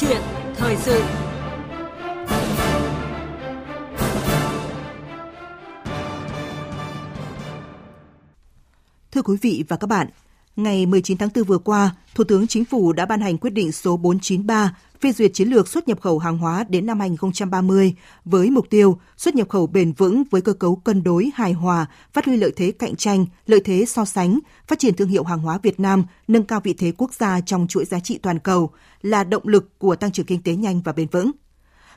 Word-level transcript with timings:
chuyện 0.00 0.22
thời 0.56 0.76
sự. 0.76 1.02
Thưa 9.12 9.22
quý 9.22 9.36
vị 9.42 9.64
và 9.68 9.76
các 9.76 9.86
bạn, 9.86 10.08
ngày 10.56 10.86
19 10.86 11.18
tháng 11.18 11.28
4 11.34 11.44
vừa 11.44 11.58
qua, 11.58 11.96
Thủ 12.14 12.24
tướng 12.24 12.46
Chính 12.46 12.64
phủ 12.64 12.92
đã 12.92 13.06
ban 13.06 13.20
hành 13.20 13.38
quyết 13.38 13.50
định 13.50 13.72
số 13.72 13.96
493 13.96 14.76
phê 15.00 15.12
duyệt 15.12 15.30
chiến 15.34 15.48
lược 15.48 15.68
xuất 15.68 15.88
nhập 15.88 16.00
khẩu 16.00 16.18
hàng 16.18 16.38
hóa 16.38 16.64
đến 16.68 16.86
năm 16.86 17.00
2030 17.00 17.94
với 18.24 18.50
mục 18.50 18.70
tiêu 18.70 18.98
xuất 19.16 19.34
nhập 19.34 19.48
khẩu 19.48 19.66
bền 19.66 19.92
vững 19.92 20.22
với 20.30 20.40
cơ 20.40 20.52
cấu 20.52 20.76
cân 20.76 21.02
đối 21.02 21.30
hài 21.34 21.52
hòa, 21.52 21.86
phát 22.12 22.24
huy 22.24 22.36
lợi 22.36 22.52
thế 22.56 22.70
cạnh 22.70 22.96
tranh, 22.96 23.26
lợi 23.46 23.60
thế 23.64 23.84
so 23.88 24.04
sánh, 24.04 24.38
phát 24.66 24.78
triển 24.78 24.94
thương 24.94 25.08
hiệu 25.08 25.24
hàng 25.24 25.38
hóa 25.38 25.58
Việt 25.62 25.80
Nam, 25.80 26.04
nâng 26.28 26.44
cao 26.44 26.60
vị 26.64 26.74
thế 26.74 26.92
quốc 26.98 27.14
gia 27.14 27.40
trong 27.40 27.66
chuỗi 27.68 27.84
giá 27.84 28.00
trị 28.00 28.18
toàn 28.22 28.38
cầu 28.38 28.70
là 29.02 29.24
động 29.24 29.48
lực 29.48 29.78
của 29.78 29.96
tăng 29.96 30.12
trưởng 30.12 30.26
kinh 30.26 30.42
tế 30.42 30.56
nhanh 30.56 30.82
và 30.82 30.92
bền 30.92 31.08
vững. 31.08 31.30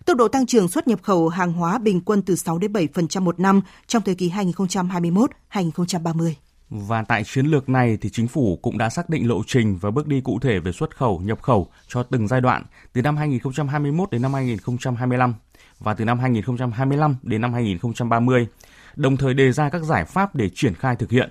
Tốc 0.05 0.17
độ 0.17 0.27
tăng 0.27 0.45
trưởng 0.45 0.67
xuất 0.67 0.87
nhập 0.87 0.99
khẩu 1.03 1.29
hàng 1.29 1.53
hóa 1.53 1.77
bình 1.77 2.01
quân 2.01 2.21
từ 2.21 2.35
6 2.35 2.57
đến 2.57 2.73
7% 2.73 3.21
một 3.21 3.39
năm 3.39 3.61
trong 3.87 4.01
thời 4.01 4.15
kỳ 4.15 4.29
2021-2030. 4.29 6.33
Và 6.73 7.03
tại 7.03 7.23
chiến 7.23 7.45
lược 7.45 7.69
này 7.69 7.97
thì 8.01 8.09
chính 8.09 8.27
phủ 8.27 8.59
cũng 8.61 8.77
đã 8.77 8.89
xác 8.89 9.09
định 9.09 9.27
lộ 9.27 9.41
trình 9.47 9.77
và 9.77 9.91
bước 9.91 10.07
đi 10.07 10.21
cụ 10.21 10.39
thể 10.39 10.59
về 10.59 10.71
xuất 10.71 10.97
khẩu, 10.97 11.19
nhập 11.19 11.41
khẩu 11.41 11.67
cho 11.87 12.03
từng 12.03 12.27
giai 12.27 12.41
đoạn 12.41 12.63
từ 12.93 13.01
năm 13.01 13.17
2021 13.17 14.11
đến 14.11 14.21
năm 14.21 14.33
2025 14.33 15.33
và 15.79 15.93
từ 15.93 16.05
năm 16.05 16.19
2025 16.19 17.15
đến 17.23 17.41
năm 17.41 17.53
2030, 17.53 18.47
đồng 18.95 19.17
thời 19.17 19.33
đề 19.33 19.51
ra 19.51 19.69
các 19.69 19.83
giải 19.83 20.05
pháp 20.05 20.35
để 20.35 20.49
triển 20.49 20.73
khai 20.73 20.95
thực 20.95 21.11
hiện. 21.11 21.29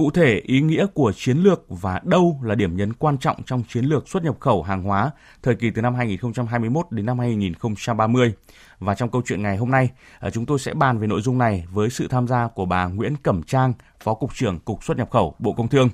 Cụ 0.00 0.10
thể, 0.10 0.40
ý 0.44 0.60
nghĩa 0.60 0.86
của 0.94 1.12
chiến 1.16 1.38
lược 1.38 1.64
và 1.68 2.00
đâu 2.04 2.40
là 2.42 2.54
điểm 2.54 2.76
nhấn 2.76 2.92
quan 2.92 3.18
trọng 3.18 3.42
trong 3.42 3.62
chiến 3.68 3.84
lược 3.84 4.08
xuất 4.08 4.24
nhập 4.24 4.40
khẩu 4.40 4.62
hàng 4.62 4.82
hóa 4.82 5.10
thời 5.42 5.54
kỳ 5.54 5.70
từ 5.70 5.82
năm 5.82 5.94
2021 5.94 6.86
đến 6.90 7.06
năm 7.06 7.18
2030. 7.18 8.34
Và 8.78 8.94
trong 8.94 9.10
câu 9.10 9.22
chuyện 9.26 9.42
ngày 9.42 9.56
hôm 9.56 9.70
nay, 9.70 9.90
ờ, 10.18 10.30
chúng 10.30 10.46
tôi 10.46 10.58
sẽ 10.58 10.74
bàn 10.74 10.98
về 10.98 11.06
nội 11.06 11.20
dung 11.20 11.38
này 11.38 11.66
với 11.72 11.90
sự 11.90 12.08
tham 12.08 12.28
gia 12.28 12.48
của 12.48 12.64
bà 12.64 12.86
Nguyễn 12.86 13.16
Cẩm 13.16 13.42
Trang, 13.42 13.72
Phó 14.04 14.14
Cục 14.14 14.34
trưởng 14.34 14.58
Cục 14.58 14.84
xuất 14.84 14.96
nhập 14.96 15.10
khẩu 15.10 15.34
Bộ 15.38 15.52
Công 15.52 15.68
Thương. 15.68 15.88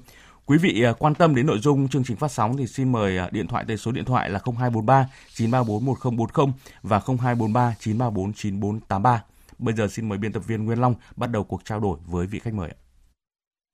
Quý 0.47 0.59
vị 0.59 0.83
ờ, 0.83 0.92
quan 0.92 1.14
tâm 1.14 1.34
đến 1.34 1.47
nội 1.47 1.59
dung 1.59 1.88
chương 1.88 2.05
trình 2.05 2.16
phát 2.16 2.31
sóng 2.31 2.56
thì 2.56 2.66
xin 2.66 2.92
mời 2.92 3.16
ờ, 3.16 3.28
điện 3.33 3.47
thoại 3.47 3.64
tới 3.69 3.77
số 3.77 3.92
điện 3.92 4.05
thoại 4.05 4.31
là 4.31 4.41
0243 4.44 5.09
934 5.34 5.84
1040 5.84 6.55
và 6.83 6.98
0243 6.98 7.75
934 7.81 8.33
9483. 8.33 9.22
Bây 9.59 9.75
giờ 9.75 9.88
xin 9.88 10.09
mời 10.09 10.19
biên 10.19 10.33
tập 10.33 10.42
viên 10.47 10.64
Nguyên 10.64 10.81
Long 10.81 10.94
bắt 11.16 11.31
đầu 11.31 11.44
cuộc 11.44 11.64
trao 11.64 11.81
đổi 11.81 11.98
với 12.06 12.27
vị 12.27 12.38
khách 12.38 12.55
mời. 12.55 12.70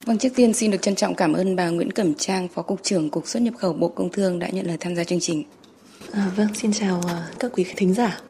Vâng, 0.06 0.19
trước 0.19 0.28
tiên 0.34 0.55
xin 0.55 0.70
được 0.70 0.83
trân 0.83 0.95
trọng 0.95 1.14
cảm 1.14 1.33
ơn 1.33 1.56
bà 1.56 1.69
Nguyễn 1.69 1.91
Cẩm 1.91 2.14
Trang, 2.14 2.48
Phó 2.48 2.62
Cục 2.62 2.83
trưởng 2.83 3.11
Cục 3.11 3.28
xuất 3.28 3.42
nhập 3.42 3.55
khẩu 3.58 3.72
Bộ 3.72 3.89
Công 3.89 4.11
Thương 4.11 4.39
đã 4.39 4.48
nhận 4.48 4.67
lời 4.67 4.77
tham 4.81 4.97
gia 4.97 5.05
chương 5.05 5.20
trình. 5.20 5.45
À, 6.12 6.31
vâng, 6.36 6.48
xin 6.55 6.72
chào 6.72 7.03
các 7.39 7.50
quý 7.55 7.64
thính 7.77 7.95
giả. 7.95 8.20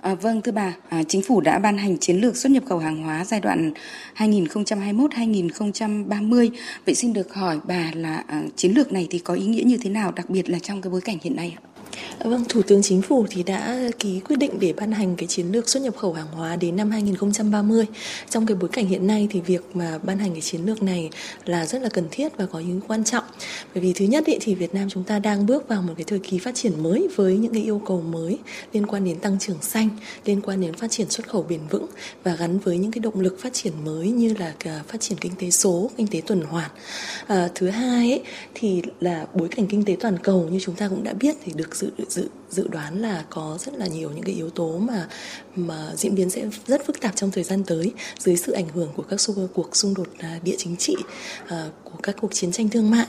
À, 0.00 0.14
vâng 0.14 0.42
thưa 0.42 0.52
bà, 0.52 0.74
à, 0.88 1.02
chính 1.08 1.22
phủ 1.22 1.40
đã 1.40 1.58
ban 1.58 1.78
hành 1.78 1.98
chiến 1.98 2.16
lược 2.16 2.36
xuất 2.36 2.52
nhập 2.52 2.62
khẩu 2.68 2.78
hàng 2.78 3.02
hóa 3.02 3.24
giai 3.24 3.40
đoạn 3.40 3.72
2021-2030. 4.16 6.50
Vậy 6.86 6.94
xin 6.94 7.12
được 7.12 7.34
hỏi 7.34 7.58
bà 7.64 7.90
là 7.94 8.24
à, 8.26 8.42
chiến 8.56 8.72
lược 8.72 8.92
này 8.92 9.06
thì 9.10 9.18
có 9.18 9.34
ý 9.34 9.46
nghĩa 9.46 9.62
như 9.62 9.78
thế 9.82 9.90
nào, 9.90 10.12
đặc 10.12 10.30
biệt 10.30 10.50
là 10.50 10.58
trong 10.58 10.82
cái 10.82 10.90
bối 10.90 11.00
cảnh 11.00 11.18
hiện 11.22 11.36
nay 11.36 11.56
ạ? 11.56 11.60
Vâng, 12.24 12.44
Thủ 12.48 12.62
tướng 12.62 12.82
Chính 12.82 13.02
phủ 13.02 13.26
thì 13.30 13.42
đã 13.42 13.78
ký 13.98 14.20
quyết 14.20 14.36
định 14.36 14.52
để 14.60 14.72
ban 14.72 14.92
hành 14.92 15.16
cái 15.16 15.26
chiến 15.26 15.46
lược 15.52 15.68
xuất 15.68 15.82
nhập 15.82 15.96
khẩu 15.96 16.12
hàng 16.12 16.26
hóa 16.26 16.56
đến 16.56 16.76
năm 16.76 16.90
2030. 16.90 17.86
Trong 18.30 18.46
cái 18.46 18.56
bối 18.60 18.68
cảnh 18.72 18.86
hiện 18.86 19.06
nay 19.06 19.28
thì 19.30 19.40
việc 19.40 19.62
mà 19.74 19.98
ban 20.02 20.18
hành 20.18 20.32
cái 20.32 20.40
chiến 20.40 20.60
lược 20.66 20.82
này 20.82 21.10
là 21.44 21.66
rất 21.66 21.82
là 21.82 21.88
cần 21.88 22.04
thiết 22.10 22.36
và 22.36 22.46
có 22.46 22.58
ý 22.58 22.66
quan 22.88 23.04
trọng. 23.04 23.24
Bởi 23.74 23.82
vì 23.82 23.92
thứ 23.92 24.04
nhất 24.04 24.24
ý, 24.24 24.36
thì 24.40 24.54
Việt 24.54 24.74
Nam 24.74 24.88
chúng 24.90 25.04
ta 25.04 25.18
đang 25.18 25.46
bước 25.46 25.68
vào 25.68 25.82
một 25.82 25.92
cái 25.96 26.04
thời 26.04 26.18
kỳ 26.18 26.38
phát 26.38 26.54
triển 26.54 26.82
mới 26.82 27.08
với 27.16 27.36
những 27.36 27.52
cái 27.52 27.62
yêu 27.62 27.82
cầu 27.86 28.00
mới 28.00 28.38
liên 28.72 28.86
quan 28.86 29.04
đến 29.04 29.18
tăng 29.18 29.38
trưởng 29.38 29.62
xanh, 29.62 29.88
liên 30.24 30.40
quan 30.40 30.60
đến 30.60 30.74
phát 30.74 30.90
triển 30.90 31.10
xuất 31.10 31.28
khẩu 31.28 31.42
bền 31.42 31.60
vững 31.70 31.86
và 32.24 32.34
gắn 32.34 32.58
với 32.58 32.78
những 32.78 32.90
cái 32.90 33.00
động 33.00 33.20
lực 33.20 33.38
phát 33.40 33.52
triển 33.52 33.72
mới 33.84 34.10
như 34.10 34.34
là 34.38 34.52
à, 34.64 34.82
phát 34.88 35.00
triển 35.00 35.18
kinh 35.18 35.32
tế 35.38 35.50
số, 35.50 35.90
kinh 35.96 36.06
tế 36.06 36.22
tuần 36.26 36.40
hoàn. 36.40 36.70
À, 37.26 37.48
thứ 37.54 37.68
hai 37.68 38.12
ý, 38.12 38.20
thì 38.54 38.82
là 39.00 39.26
bối 39.34 39.48
cảnh 39.48 39.66
kinh 39.66 39.84
tế 39.84 39.96
toàn 40.00 40.18
cầu 40.22 40.48
như 40.50 40.58
chúng 40.62 40.74
ta 40.74 40.88
cũng 40.88 41.04
đã 41.04 41.12
biết 41.12 41.36
thì 41.44 41.52
được 41.56 41.76
dự 41.76 41.85
dự 42.08 42.28
dự 42.50 42.68
đoán 42.68 43.02
là 43.02 43.24
có 43.30 43.58
rất 43.60 43.74
là 43.74 43.86
nhiều 43.86 44.10
những 44.10 44.24
cái 44.24 44.34
yếu 44.34 44.50
tố 44.50 44.78
mà 44.78 45.08
mà 45.56 45.92
diễn 45.96 46.14
biến 46.14 46.30
sẽ 46.30 46.48
rất 46.66 46.86
phức 46.86 47.00
tạp 47.00 47.16
trong 47.16 47.30
thời 47.30 47.44
gian 47.44 47.64
tới 47.64 47.92
dưới 48.18 48.36
sự 48.36 48.52
ảnh 48.52 48.68
hưởng 48.68 48.92
của 48.96 49.02
các 49.02 49.20
xung, 49.20 49.48
cuộc 49.54 49.76
xung 49.76 49.94
đột 49.94 50.08
à, 50.18 50.40
địa 50.42 50.54
chính 50.58 50.76
trị 50.76 50.96
à, 51.48 51.68
của 51.96 52.02
các 52.02 52.16
cuộc 52.20 52.34
chiến 52.34 52.52
tranh 52.52 52.68
thương 52.68 52.90
mại 52.90 53.06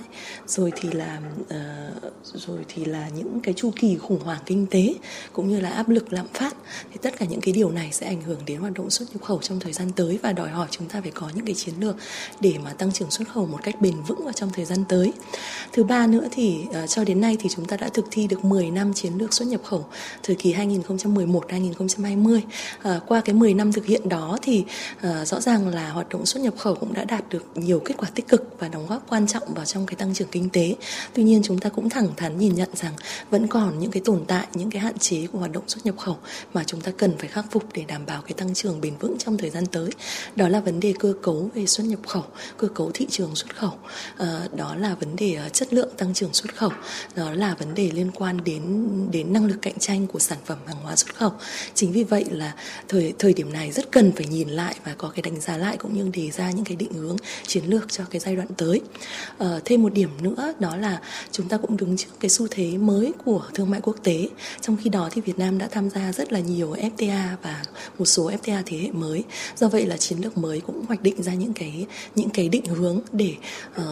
rồi 0.48 0.72
thì 0.76 0.90
là 0.92 1.22
uh, 1.42 2.14
rồi 2.34 2.66
thì 2.68 2.86
là 2.86 3.10
những 3.10 3.40
cái 3.44 3.54
chu 3.54 3.72
kỳ 3.76 3.98
khủng 3.98 4.20
hoảng 4.20 4.40
kinh 4.46 4.66
tế 4.66 4.94
cũng 5.34 5.48
như 5.50 5.60
là 5.60 5.70
áp 5.70 5.90
lực 5.90 6.14
lạm 6.14 6.28
phát 6.34 6.56
thì 6.92 6.98
tất 7.02 7.18
cả 7.20 7.26
những 7.26 7.42
cái 7.42 7.54
điều 7.54 7.72
này 7.72 7.90
sẽ 7.92 8.08
ảnh 8.08 8.22
hưởng 8.22 8.40
đến 8.46 8.60
hoạt 8.60 8.74
động 8.74 8.90
xuất 8.90 9.06
nhập 9.14 9.24
khẩu 9.24 9.40
trong 9.42 9.60
thời 9.60 9.74
gian 9.74 9.92
tới 9.96 10.20
và 10.24 10.34
đòi 10.34 10.50
hỏi 10.50 10.68
chúng 10.72 10.88
ta 10.88 11.02
phải 11.02 11.12
có 11.12 11.30
những 11.36 11.46
cái 11.46 11.56
chiến 11.56 11.74
lược 11.80 11.96
để 12.40 12.54
mà 12.64 12.74
tăng 12.74 12.92
trưởng 12.92 13.12
xuất 13.12 13.28
khẩu 13.30 13.46
một 13.46 13.60
cách 13.64 13.82
bền 13.82 13.96
vững 14.08 14.24
vào 14.24 14.34
trong 14.34 14.50
thời 14.54 14.66
gian 14.66 14.84
tới 14.90 15.14
thứ 15.74 15.84
ba 15.84 16.08
nữa 16.08 16.28
thì 16.32 16.66
ờ, 16.74 16.88
cho 16.88 17.04
đến 17.04 17.22
nay 17.22 17.38
thì 17.40 17.50
chúng 17.50 17.66
ta 17.66 17.78
đã 17.78 17.90
thực 17.90 18.06
thi 18.12 18.28
được 18.28 18.46
10 18.46 18.72
năm 18.72 18.94
chiến 18.94 19.14
lược 19.18 19.34
xuất 19.34 19.48
nhập 19.48 19.62
khẩu 19.64 19.86
thời 20.24 20.36
kỳ 20.36 20.54
2011-2020. 20.54 22.38
uh, 22.38 22.44
ờ, 22.82 23.00
qua 23.08 23.22
cái 23.22 23.36
10 23.36 23.54
năm 23.54 23.72
thực 23.72 23.86
hiện 23.86 24.10
đó 24.10 24.38
thì 24.42 24.66
uh, 24.98 25.28
rõ 25.28 25.42
ràng 25.42 25.68
là 25.68 25.90
hoạt 25.90 26.10
động 26.10 26.26
xuất 26.26 26.44
nhập 26.44 26.54
khẩu 26.58 26.76
cũng 26.76 26.94
đã 26.94 27.04
đạt 27.04 27.30
được 27.30 27.46
nhiều 27.56 27.80
kết 27.86 27.96
quả 27.98 28.10
tích 28.16 28.28
cực 28.28 28.60
và 28.60 28.70
đóng 28.78 28.88
góp 28.88 29.10
quan 29.10 29.28
trọng 29.28 29.54
vào 29.54 29.66
trong 29.66 29.86
cái 29.86 29.96
tăng 29.96 30.14
trưởng 30.14 30.28
kinh 30.32 30.50
tế. 30.50 30.76
Tuy 31.14 31.24
nhiên 31.24 31.42
chúng 31.44 31.60
ta 31.60 31.70
cũng 31.70 31.90
thẳng 31.90 32.08
thắn 32.18 32.38
nhìn 32.38 32.56
nhận 32.56 32.70
rằng 32.74 32.94
vẫn 33.30 33.48
còn 33.48 33.80
những 33.80 33.92
cái 33.92 34.02
tồn 34.06 34.26
tại, 34.28 34.48
những 34.54 34.72
cái 34.72 34.82
hạn 34.82 34.98
chế 34.98 35.28
của 35.28 35.40
hoạt 35.40 35.52
động 35.52 35.64
xuất 35.68 35.86
nhập 35.86 35.98
khẩu 35.98 36.18
mà 36.54 36.64
chúng 36.64 36.82
ta 36.82 36.92
cần 36.98 37.18
phải 37.18 37.28
khắc 37.28 37.46
phục 37.52 37.64
để 37.74 37.84
đảm 37.88 38.06
bảo 38.06 38.22
cái 38.22 38.34
tăng 38.34 38.54
trưởng 38.54 38.82
bền 38.82 38.98
vững 38.98 39.18
trong 39.18 39.38
thời 39.38 39.50
gian 39.50 39.66
tới. 39.66 39.90
Đó 40.36 40.48
là 40.48 40.60
vấn 40.60 40.80
đề 40.80 40.94
cơ 41.00 41.14
cấu 41.22 41.50
về 41.54 41.66
xuất 41.66 41.84
nhập 41.84 42.00
khẩu, 42.08 42.24
cơ 42.58 42.68
cấu 42.68 42.92
thị 42.94 43.08
trường 43.10 43.36
xuất 43.36 43.56
khẩu. 43.56 43.74
À, 44.18 44.48
đó 44.56 44.76
là 44.76 44.96
vấn 44.96 45.16
đề 45.16 45.34
ờ, 45.34 45.50
chất 45.50 45.74
lượng 45.74 45.90
tăng 45.98 46.14
trưởng 46.14 46.34
xuất 46.34 46.56
khẩu. 46.56 46.72
Đó 47.16 47.32
là 47.32 47.56
vấn 47.60 47.76
đề 47.76 47.92
liên 47.92 48.12
quan 48.12 48.44
đến 48.44 48.88
đến 49.12 49.34
năng 49.34 49.46
lực 49.46 49.58
cạnh 49.62 49.80
tranh 49.80 50.08
của 50.08 50.20
sản 50.20 50.38
phẩm 50.46 50.58
hàng 50.68 50.78
hóa 50.84 50.96
xuất 50.96 51.16
khẩu. 51.16 51.34
Chính 51.74 51.92
vì 51.92 52.04
vậy 52.04 52.26
là 52.30 52.54
thời 52.88 53.14
thời 53.20 53.34
điểm 53.34 53.54
này 53.54 53.72
rất 53.72 53.92
cần 53.92 54.12
phải 54.12 54.28
nhìn 54.28 54.50
lại 54.50 54.76
và 54.86 54.96
có 54.98 55.10
cái 55.10 55.22
đánh 55.22 55.40
giá 55.40 55.58
lại 55.58 55.78
cũng 55.78 55.94
như 55.94 56.10
đề 56.14 56.32
ra 56.32 56.52
những 56.52 56.66
cái 56.66 56.76
định 56.76 56.94
hướng 56.94 57.18
chiến 57.48 57.64
lược 57.66 57.92
cho 57.92 58.04
cái 58.10 58.20
giai 58.20 58.36
đoạn 58.36 58.48
tới. 58.58 58.82
À, 59.38 59.60
thêm 59.66 59.84
một 59.84 59.94
điểm 59.94 60.10
nữa 60.22 60.54
đó 60.60 60.76
là 60.76 61.02
chúng 61.32 61.48
ta 61.48 61.58
cũng 61.58 61.78
đứng 61.78 61.98
trước 61.98 62.10
cái 62.20 62.30
xu 62.30 62.48
thế 62.52 62.78
mới 62.78 63.14
của 63.26 63.44
thương 63.54 63.70
mại 63.70 63.82
quốc 63.82 63.96
tế. 64.04 64.30
Trong 64.62 64.78
khi 64.78 64.90
đó 64.90 65.10
thì 65.12 65.22
Việt 65.22 65.40
Nam 65.40 65.58
đã 65.58 65.68
tham 65.72 65.90
gia 65.90 66.12
rất 66.14 66.34
là 66.34 66.40
nhiều 66.40 66.76
FTA 66.76 67.36
và 67.42 67.64
một 68.00 68.06
số 68.06 68.32
FTA 68.32 68.64
thế 68.66 68.78
hệ 68.78 68.92
mới. 68.92 69.24
Do 69.56 69.68
vậy 69.68 69.86
là 69.86 69.98
chiến 69.98 70.20
lược 70.20 70.38
mới 70.38 70.60
cũng 70.60 70.86
hoạch 70.86 71.02
định 71.02 71.24
ra 71.24 71.34
những 71.34 71.54
cái 71.54 71.86
những 72.16 72.30
cái 72.30 72.50
định 72.50 72.66
hướng 72.66 73.00
để 73.12 73.36
uh, 73.82 73.84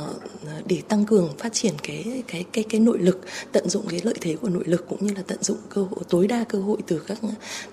để 0.65 0.81
tăng 0.87 1.05
cường 1.05 1.29
phát 1.37 1.53
triển 1.53 1.73
cái 1.83 2.23
cái 2.27 2.45
cái 2.51 2.63
cái 2.69 2.81
nội 2.81 2.97
lực, 2.99 3.21
tận 3.51 3.69
dụng 3.69 3.87
cái 3.87 4.01
lợi 4.03 4.15
thế 4.21 4.35
của 4.35 4.49
nội 4.49 4.63
lực 4.65 4.85
cũng 4.89 5.05
như 5.05 5.13
là 5.13 5.21
tận 5.27 5.43
dụng 5.43 5.57
cơ 5.69 5.81
hội 5.81 6.03
tối 6.09 6.27
đa 6.27 6.43
cơ 6.43 6.59
hội 6.59 6.77
từ 6.87 7.01
các 7.07 7.17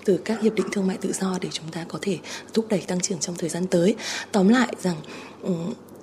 từ 0.05 0.19
các 0.25 0.41
hiệp 0.41 0.55
định 0.55 0.67
thương 0.71 0.87
mại 0.87 0.97
tự 0.97 1.11
do 1.13 1.37
để 1.41 1.49
chúng 1.51 1.71
ta 1.71 1.85
có 1.87 1.99
thể 2.01 2.17
thúc 2.53 2.65
đẩy 2.69 2.81
tăng 2.81 2.99
trưởng 2.99 3.19
trong 3.19 3.35
thời 3.35 3.49
gian 3.49 3.67
tới. 3.67 3.95
Tóm 4.31 4.49
lại 4.49 4.75
rằng 4.81 4.95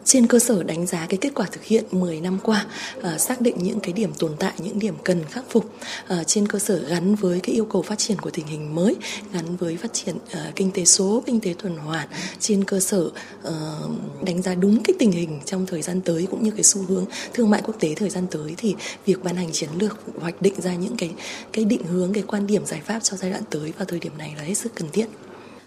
trên 0.05 0.27
cơ 0.27 0.39
sở 0.39 0.63
đánh 0.63 0.87
giá 0.87 1.07
cái 1.07 1.19
kết 1.21 1.31
quả 1.35 1.47
thực 1.53 1.65
hiện 1.65 1.85
10 1.91 2.21
năm 2.21 2.39
qua 2.43 2.67
ờ, 3.03 3.19
xác 3.19 3.41
định 3.41 3.57
những 3.59 3.81
cái 3.81 3.93
điểm 3.93 4.13
tồn 4.19 4.33
tại, 4.39 4.53
những 4.59 4.79
điểm 4.79 4.95
cần 5.05 5.25
khắc 5.31 5.45
phục 5.51 5.73
ờ, 6.09 6.25
trên 6.25 6.49
cơ 6.49 6.59
sở 6.59 6.79
gắn 6.89 7.15
với 7.15 7.41
cái 7.41 7.55
yêu 7.55 7.65
cầu 7.65 7.83
phát 7.83 7.99
triển 7.99 8.19
của 8.19 8.31
tình 8.31 8.47
hình 8.47 8.75
mới, 8.75 8.97
gắn 9.33 9.57
với 9.57 9.77
phát 9.77 9.93
triển 9.93 10.17
ờ, 10.33 10.53
kinh 10.57 10.71
tế 10.71 10.85
số, 10.85 11.23
kinh 11.27 11.41
tế 11.41 11.55
tuần 11.63 11.77
hoàn, 11.77 12.09
trên 12.41 12.65
cơ 12.65 12.81
sở 12.81 13.11
đánh 14.23 14.43
giá 14.43 14.55
đúng 14.55 14.83
cái 14.85 14.95
tình 14.99 15.13
hình 15.13 15.41
trong 15.45 15.67
thời 15.67 15.83
gian 15.83 16.01
tới 16.01 16.27
cũng 16.31 16.45
như 16.45 16.51
cái 16.51 16.63
xu 16.63 16.83
hướng 16.83 17.05
thương 17.35 17.51
mại 17.51 17.63
quốc 17.65 17.77
tế 17.81 17.95
thời 17.95 18.11
gian 18.11 18.27
tới, 18.31 18.55
thì 18.57 18.75
việc 19.07 19.23
ban 19.25 19.37
hành 19.37 19.53
chiến 19.53 19.71
lược 19.79 19.99
hoạch 20.21 20.43
định 20.43 20.55
ra 20.61 20.75
những 20.75 20.97
cái 20.97 21.11
cái 21.53 21.65
định 21.65 21.83
hướng, 21.85 22.13
cái 22.13 22.23
quan 22.27 22.47
điểm 22.47 22.67
giải 22.67 22.81
pháp 22.85 23.01
cho 23.03 23.17
giai 23.17 23.31
đoạn 23.31 23.43
tới 23.51 23.73
vào 23.79 23.85
thời 23.85 23.99
điểm 23.99 24.13
này 24.19 24.35
là 24.37 24.43
hết 24.43 24.55
sức 24.55 24.73
cần 24.75 24.89
thiết. 24.93 25.07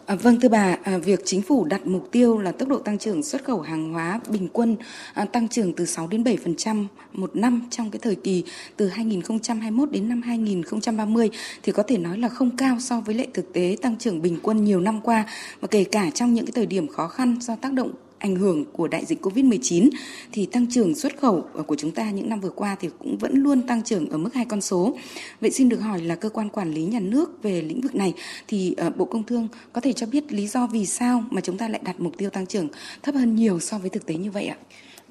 À, 0.06 0.16
vâng 0.16 0.40
thưa 0.40 0.50
bà, 0.50 0.78
à, 0.84 0.98
việc 0.98 1.22
chính 1.26 1.42
phủ 1.42 1.66
đặt 1.66 1.88
mục 1.88 2.12
tiêu 2.12 2.38
là 2.38 2.52
tốc 2.52 2.70
độ 2.70 2.80
tăng 2.80 2.98
trưởng 2.98 3.24
xuất 3.24 3.44
khẩu 3.44 3.62
hàng 3.62 3.94
hóa 3.94 4.20
bình 4.30 4.48
quân 4.54 4.76
à, 5.14 5.26
tăng 5.26 5.48
trưởng 5.48 5.74
từ 5.74 5.86
6 5.86 6.08
đến 6.08 6.24
7% 6.24 6.86
một 7.14 7.36
năm 7.36 7.62
trong 7.70 7.92
cái 7.92 8.00
thời 8.00 8.16
kỳ 8.16 8.44
từ 8.78 8.88
2021 8.88 9.92
đến 9.92 10.10
năm 10.10 10.22
2030 10.22 11.30
thì 11.64 11.72
có 11.72 11.84
thể 11.84 11.98
nói 11.98 12.18
là 12.18 12.30
không 12.30 12.58
cao 12.58 12.78
so 12.80 13.00
với 13.00 13.16
lệ 13.16 13.28
thực 13.34 13.54
tế 13.54 13.78
tăng 13.82 13.98
trưởng 13.98 14.22
bình 14.22 14.40
quân 14.44 14.64
nhiều 14.64 14.80
năm 14.80 15.02
qua 15.02 15.26
và 15.62 15.68
kể 15.72 15.84
cả 15.84 16.10
trong 16.10 16.34
những 16.34 16.46
cái 16.46 16.52
thời 16.56 16.66
điểm 16.66 16.88
khó 16.88 17.08
khăn 17.08 17.38
do 17.42 17.56
tác 17.56 17.74
động 17.74 17.92
ảnh 18.24 18.36
hưởng 18.36 18.66
của 18.66 18.88
đại 18.88 19.06
dịch 19.06 19.22
Covid-19 19.22 19.90
thì 20.32 20.46
tăng 20.46 20.68
trưởng 20.70 20.96
xuất 20.96 21.18
khẩu 21.18 21.46
ờ, 21.54 21.64
của 21.64 21.76
chúng 21.76 21.92
ta 21.92 22.12
những 22.12 22.30
năm 22.30 22.40
vừa 22.40 22.50
qua 22.50 22.76
thì 22.80 22.90
cũng 23.00 23.18
vẫn 23.18 23.34
luôn 23.36 23.62
tăng 23.62 23.84
trưởng 23.84 24.10
ở 24.10 24.18
mức 24.18 24.34
hai 24.34 24.46
con 24.46 24.62
số. 24.62 24.98
Vậy 25.42 25.52
xin 25.52 25.70
được 25.70 25.78
hỏi 25.78 26.02
là 26.02 26.16
cơ 26.16 26.30
quan 26.30 26.50
quản 26.50 26.74
lý 26.74 26.84
nhà 26.84 27.00
nước 27.00 27.44
về 27.44 27.62
lĩnh 27.62 27.82
vực 27.82 27.96
này 27.96 28.14
thì 28.48 28.74
ờ, 28.78 28.90
Bộ 28.90 29.06
Công 29.06 29.24
Thương 29.24 29.48
có 29.74 29.82
thể 29.82 29.94
cho 29.94 30.06
biết 30.06 30.34
lý 30.34 30.48
do 30.48 30.68
vì 30.68 30.86
sao 30.86 31.24
mà 31.30 31.42
chúng 31.42 31.58
ta 31.58 31.68
lại 31.68 31.82
đặt 31.84 32.00
mục 32.00 32.18
tiêu 32.18 32.30
tăng 32.30 32.46
trưởng 32.46 32.68
thấp 33.04 33.16
hơn 33.16 33.36
nhiều 33.36 33.60
so 33.60 33.78
với 33.78 33.90
thực 33.90 34.06
tế 34.06 34.16
như 34.16 34.32
vậy 34.32 34.48
ạ? 34.48 34.58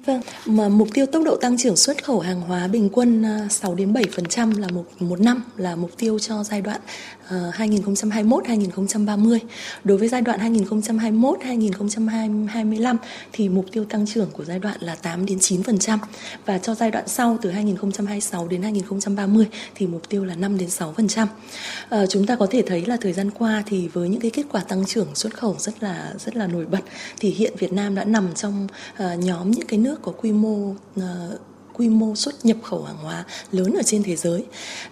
Vâng, 0.05 0.21
mà 0.45 0.69
mục 0.69 0.87
tiêu 0.93 1.05
tốc 1.05 1.23
độ 1.25 1.35
tăng 1.35 1.57
trưởng 1.57 1.75
xuất 1.75 2.03
khẩu 2.03 2.19
hàng 2.19 2.41
hóa 2.41 2.67
bình 2.67 2.89
quân 2.93 3.25
à, 3.25 3.47
6 3.49 3.75
đến 3.75 3.93
7% 3.93 4.59
là 4.59 4.67
một 4.67 4.85
một 4.99 5.19
năm 5.19 5.43
là 5.57 5.75
mục 5.75 5.91
tiêu 5.97 6.19
cho 6.19 6.43
giai 6.43 6.61
đoạn 6.61 6.81
à, 7.27 7.51
2021-2030. 7.57 9.39
Đối 9.83 9.97
với 9.97 10.07
giai 10.07 10.21
đoạn 10.21 10.53
2021-2025 10.53 12.95
thì 13.33 13.49
mục 13.49 13.65
tiêu 13.71 13.85
tăng 13.85 14.05
trưởng 14.07 14.31
của 14.31 14.45
giai 14.45 14.59
đoạn 14.59 14.77
là 14.79 14.95
8 14.95 15.25
đến 15.25 15.37
9% 15.37 15.97
và 16.45 16.57
cho 16.57 16.75
giai 16.75 16.91
đoạn 16.91 17.07
sau 17.07 17.37
từ 17.41 17.51
2026 17.51 18.47
đến 18.47 18.61
2030 18.61 19.47
thì 19.75 19.87
mục 19.87 20.09
tiêu 20.09 20.25
là 20.25 20.35
5 20.35 20.57
đến 20.57 20.69
6%. 20.69 21.19
À, 21.19 21.27
ờ, 21.89 22.05
chúng 22.09 22.25
ta 22.25 22.35
có 22.35 22.47
thể 22.51 22.63
thấy 22.67 22.85
là 22.85 22.97
thời 23.01 23.13
gian 23.13 23.31
qua 23.31 23.63
thì 23.65 23.87
với 23.87 24.09
những 24.09 24.21
cái 24.21 24.31
kết 24.31 24.43
quả 24.51 24.61
tăng 24.61 24.85
trưởng 24.85 25.15
xuất 25.15 25.37
khẩu 25.37 25.55
rất 25.59 25.83
là 25.83 26.13
rất 26.19 26.35
là 26.35 26.47
nổi 26.47 26.65
bật 26.65 26.81
thì 27.19 27.29
hiện 27.29 27.53
Việt 27.59 27.73
Nam 27.73 27.95
đã 27.95 28.03
nằm 28.03 28.33
trong 28.35 28.67
uh, 29.03 29.19
nhóm 29.19 29.51
những 29.51 29.67
cái 29.67 29.79
nước 29.79 29.92
nước 29.93 29.99
có 30.01 30.11
quy 30.11 30.31
mô 30.31 30.73
uh, 30.99 31.03
quy 31.73 31.89
mô 31.89 32.15
xuất 32.15 32.45
nhập 32.45 32.57
khẩu 32.63 32.83
hàng 32.83 32.97
hóa 32.97 33.25
lớn 33.51 33.73
ở 33.73 33.83
trên 33.83 34.03
thế 34.03 34.15
giới. 34.15 34.45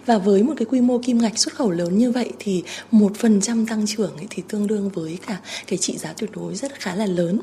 Và 0.06 0.18
với 0.18 0.42
một 0.42 0.52
cái 0.56 0.66
quy 0.66 0.80
mô 0.80 0.98
kim 0.98 1.18
ngạch 1.18 1.38
xuất 1.38 1.54
khẩu 1.54 1.70
lớn 1.70 1.98
như 1.98 2.10
vậy 2.10 2.32
thì 2.38 2.62
một 2.90 3.12
phần 3.16 3.40
trăm 3.40 3.66
tăng 3.66 3.86
trưởng 3.86 4.16
ấy 4.16 4.26
thì 4.30 4.42
tương 4.48 4.66
đương 4.66 4.88
với 4.88 5.18
cả 5.26 5.40
cái 5.66 5.78
trị 5.78 5.98
giá 5.98 6.12
tuyệt 6.12 6.30
đối 6.34 6.54
rất 6.54 6.80
khá 6.80 6.94
là 6.94 7.06
lớn. 7.06 7.40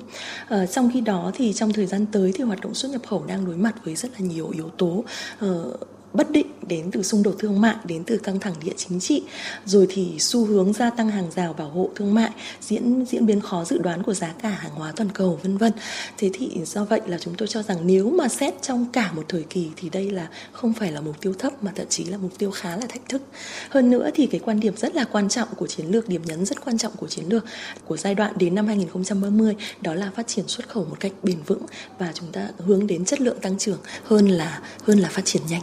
À, 0.50 0.66
trong 0.66 0.92
khi 0.94 1.02
đó 1.02 1.32
thì 1.36 1.54
trong 1.54 1.74
thời 1.74 1.86
gian 1.86 2.06
tới 2.12 2.32
thì 2.36 2.44
hoạt 2.44 2.62
động 2.62 2.74
xuất 2.74 2.92
nhập 2.92 3.02
khẩu 3.08 3.26
đang 3.28 3.46
đối 3.46 3.56
mặt 3.58 3.76
với 3.84 3.96
rất 3.96 4.12
là 4.12 4.28
nhiều 4.28 4.50
yếu 4.50 4.70
tố 4.78 5.04
uh, 5.46 5.80
bất 6.14 6.32
định 6.32 6.48
đến 6.68 6.92
từ 6.92 7.04
xung 7.04 7.24
đột 7.24 7.36
thương 7.40 7.62
mại, 7.62 7.76
đến 7.84 8.04
từ 8.04 8.18
căng 8.18 8.40
thẳng 8.40 8.54
địa 8.64 8.74
chính 8.78 9.00
trị, 9.00 9.24
rồi 9.66 9.88
thì 9.90 10.16
xu 10.20 10.46
hướng 10.46 10.74
gia 10.74 10.90
tăng 10.90 11.10
hàng 11.10 11.32
rào 11.36 11.54
bảo 11.54 11.70
hộ 11.70 11.90
thương 11.96 12.14
mại, 12.14 12.30
diễn 12.62 13.06
diễn 13.06 13.26
biến 13.26 13.42
khó 13.42 13.64
dự 13.66 13.78
đoán 13.78 14.04
của 14.04 14.14
giá 14.14 14.34
cả 14.42 14.50
hàng 14.50 14.72
hóa 14.72 14.94
toàn 14.96 15.10
cầu, 15.10 15.40
vân 15.44 15.58
vân. 15.58 15.72
Thế 16.18 16.30
thì 16.34 16.62
do 16.66 16.86
vậy 16.86 17.02
là 17.06 17.18
chúng 17.18 17.36
tôi 17.36 17.48
cho 17.48 17.64
rằng 17.64 17.78
nếu 17.84 18.10
mà 18.10 18.28
xét 18.28 18.54
trong 18.62 18.86
cả 18.94 19.12
một 19.12 19.24
thời 19.28 19.44
kỳ 19.44 19.70
thì 19.76 19.90
đây 19.90 20.12
là 20.12 20.28
không 20.52 20.74
phải 20.74 20.92
là 20.92 21.02
mục 21.02 21.22
tiêu 21.22 21.34
thấp 21.40 21.64
mà 21.64 21.72
thậm 21.76 21.86
chí 21.90 22.04
là 22.04 22.18
mục 22.18 22.32
tiêu 22.38 22.52
khá 22.52 22.78
là 22.78 22.86
thách 22.90 23.10
thức. 23.10 23.22
Hơn 23.70 23.90
nữa 23.90 24.10
thì 24.16 24.28
cái 24.28 24.42
quan 24.46 24.60
điểm 24.60 24.78
rất 24.78 24.96
là 24.96 25.04
quan 25.04 25.30
trọng 25.30 25.48
của 25.58 25.68
chiến 25.68 25.86
lược, 25.88 26.10
điểm 26.10 26.22
nhấn 26.26 26.46
rất 26.46 26.66
quan 26.66 26.78
trọng 26.78 26.92
của 26.98 27.08
chiến 27.08 27.26
lược 27.30 27.46
của 27.86 27.98
giai 27.98 28.16
đoạn 28.16 28.34
đến 28.36 28.56
năm 28.56 28.68
2030 28.68 29.56
đó 29.82 29.94
là 29.94 30.12
phát 30.16 30.28
triển 30.28 30.48
xuất 30.48 30.70
khẩu 30.70 30.86
một 30.86 30.98
cách 31.00 31.12
bền 31.24 31.38
vững 31.46 31.66
và 32.00 32.12
chúng 32.14 32.32
ta 32.32 32.50
hướng 32.58 32.88
đến 32.88 33.06
chất 33.06 33.22
lượng 33.22 33.40
tăng 33.42 33.58
trưởng 33.58 33.80
hơn 34.04 34.28
là 34.28 34.62
hơn 34.84 35.00
là 35.00 35.10
phát 35.10 35.26
triển 35.26 35.42
nhanh. 35.50 35.62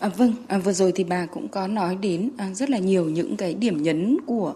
À, 0.00 0.08
vâng, 0.08 0.34
à, 0.48 0.58
vừa 0.58 0.72
rồi 0.72 0.92
thì 0.94 1.04
bà 1.04 1.26
cũng 1.26 1.48
có 1.48 1.66
nói 1.66 1.96
đến 2.00 2.30
à, 2.36 2.50
rất 2.54 2.70
là 2.70 2.78
nhiều 2.78 3.04
những 3.04 3.36
cái 3.36 3.54
điểm 3.54 3.82
nhấn 3.82 4.16
của 4.26 4.54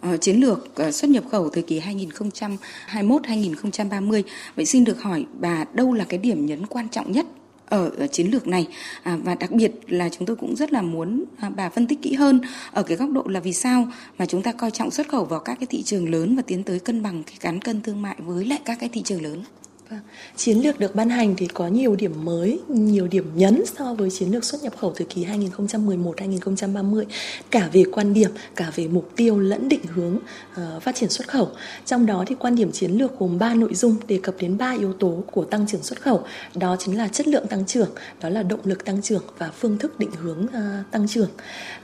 à, 0.00 0.16
chiến 0.16 0.40
lược 0.40 0.76
à, 0.76 0.92
xuất 0.92 1.10
nhập 1.10 1.24
khẩu 1.30 1.50
thời 1.50 1.62
kỳ 1.62 1.80
2021-2030. 1.80 4.22
Vậy 4.56 4.66
xin 4.66 4.84
được 4.84 5.02
hỏi 5.02 5.26
bà 5.40 5.64
đâu 5.74 5.92
là 5.92 6.04
cái 6.04 6.18
điểm 6.18 6.46
nhấn 6.46 6.66
quan 6.66 6.88
trọng 6.88 7.12
nhất 7.12 7.26
ở, 7.68 7.90
ở 7.98 8.06
chiến 8.06 8.30
lược 8.30 8.48
này 8.48 8.66
à, 9.02 9.18
và 9.24 9.34
đặc 9.34 9.50
biệt 9.50 9.72
là 9.88 10.08
chúng 10.08 10.26
tôi 10.26 10.36
cũng 10.36 10.56
rất 10.56 10.72
là 10.72 10.82
muốn 10.82 11.24
à, 11.38 11.50
bà 11.50 11.68
phân 11.68 11.86
tích 11.86 12.02
kỹ 12.02 12.14
hơn 12.14 12.40
ở 12.72 12.82
cái 12.82 12.96
góc 12.96 13.10
độ 13.10 13.22
là 13.26 13.40
vì 13.40 13.52
sao 13.52 13.88
mà 14.18 14.26
chúng 14.26 14.42
ta 14.42 14.52
coi 14.52 14.70
trọng 14.70 14.90
xuất 14.90 15.08
khẩu 15.08 15.24
vào 15.24 15.40
các 15.40 15.54
cái 15.60 15.66
thị 15.70 15.82
trường 15.82 16.10
lớn 16.10 16.36
và 16.36 16.42
tiến 16.46 16.62
tới 16.62 16.78
cân 16.78 17.02
bằng 17.02 17.22
cái 17.22 17.34
cán 17.40 17.60
cân 17.60 17.82
thương 17.82 18.02
mại 18.02 18.16
với 18.18 18.44
lại 18.44 18.60
các 18.64 18.78
cái 18.80 18.88
thị 18.88 19.02
trường 19.02 19.22
lớn. 19.22 19.42
Vâng. 19.90 20.00
Chiến 20.36 20.58
lược 20.58 20.80
được 20.80 20.94
ban 20.94 21.10
hành 21.10 21.34
thì 21.36 21.46
có 21.46 21.68
nhiều 21.68 21.96
điểm 21.96 22.24
mới, 22.24 22.60
nhiều 22.68 23.06
điểm 23.06 23.30
nhấn 23.34 23.62
so 23.78 23.94
với 23.94 24.10
chiến 24.10 24.30
lược 24.30 24.44
xuất 24.44 24.62
nhập 24.62 24.72
khẩu 24.78 24.92
thời 24.96 25.06
kỳ 25.06 25.24
2011-2030 25.24 27.04
cả 27.50 27.68
về 27.72 27.84
quan 27.92 28.14
điểm, 28.14 28.30
cả 28.56 28.72
về 28.76 28.88
mục 28.88 29.10
tiêu 29.16 29.38
lẫn 29.38 29.68
định 29.68 29.80
hướng 29.94 30.16
uh, 30.16 30.82
phát 30.82 30.94
triển 30.94 31.10
xuất 31.10 31.28
khẩu. 31.28 31.48
Trong 31.86 32.06
đó 32.06 32.24
thì 32.26 32.34
quan 32.38 32.56
điểm 32.56 32.72
chiến 32.72 32.90
lược 32.90 33.18
gồm 33.18 33.38
3 33.38 33.54
nội 33.54 33.74
dung 33.74 33.96
đề 34.08 34.20
cập 34.22 34.34
đến 34.38 34.58
3 34.58 34.76
yếu 34.78 34.92
tố 34.92 35.22
của 35.32 35.44
tăng 35.44 35.66
trưởng 35.66 35.82
xuất 35.82 36.02
khẩu. 36.02 36.24
Đó 36.54 36.76
chính 36.78 36.98
là 36.98 37.08
chất 37.08 37.28
lượng 37.28 37.46
tăng 37.46 37.66
trưởng, 37.66 37.90
đó 38.20 38.28
là 38.28 38.42
động 38.42 38.60
lực 38.64 38.84
tăng 38.84 39.02
trưởng 39.02 39.22
và 39.38 39.50
phương 39.50 39.78
thức 39.78 39.98
định 39.98 40.10
hướng 40.12 40.44
uh, 40.44 40.90
tăng 40.90 41.08
trưởng. 41.08 41.30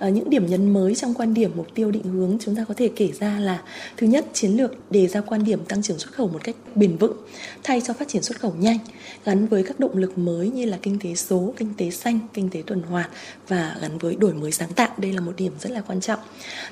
Uh, 0.06 0.12
những 0.12 0.30
điểm 0.30 0.46
nhấn 0.46 0.72
mới 0.72 0.94
trong 0.94 1.14
quan 1.14 1.34
điểm 1.34 1.50
mục 1.54 1.66
tiêu 1.74 1.90
định 1.90 2.04
hướng 2.04 2.38
chúng 2.40 2.56
ta 2.56 2.64
có 2.68 2.74
thể 2.76 2.90
kể 2.96 3.10
ra 3.20 3.38
là 3.40 3.62
thứ 3.96 4.06
nhất 4.06 4.26
chiến 4.32 4.56
lược 4.56 4.90
đề 4.90 5.06
ra 5.06 5.20
quan 5.20 5.44
điểm 5.44 5.64
tăng 5.64 5.82
trưởng 5.82 5.98
xuất 5.98 6.12
khẩu 6.12 6.28
một 6.28 6.40
cách 6.44 6.56
bền 6.74 6.96
vững 6.96 7.16
thay 7.62 7.80
cho 7.80 7.94
phát 7.98 8.08
triển 8.08 8.22
xuất 8.22 8.40
khẩu 8.40 8.54
nhanh 8.58 8.78
gắn 9.24 9.46
với 9.46 9.62
các 9.62 9.80
động 9.80 9.96
lực 9.96 10.18
mới 10.18 10.50
như 10.50 10.64
là 10.64 10.78
kinh 10.82 10.98
tế 10.98 11.14
số, 11.14 11.54
kinh 11.56 11.74
tế 11.76 11.90
xanh, 11.90 12.18
kinh 12.34 12.50
tế 12.50 12.62
tuần 12.66 12.82
hoàn 12.82 13.10
và 13.48 13.76
gắn 13.80 13.98
với 13.98 14.16
đổi 14.16 14.34
mới 14.34 14.52
sáng 14.52 14.72
tạo. 14.72 14.88
Đây 14.98 15.12
là 15.12 15.20
một 15.20 15.32
điểm 15.36 15.52
rất 15.60 15.70
là 15.70 15.80
quan 15.80 16.00
trọng. 16.00 16.20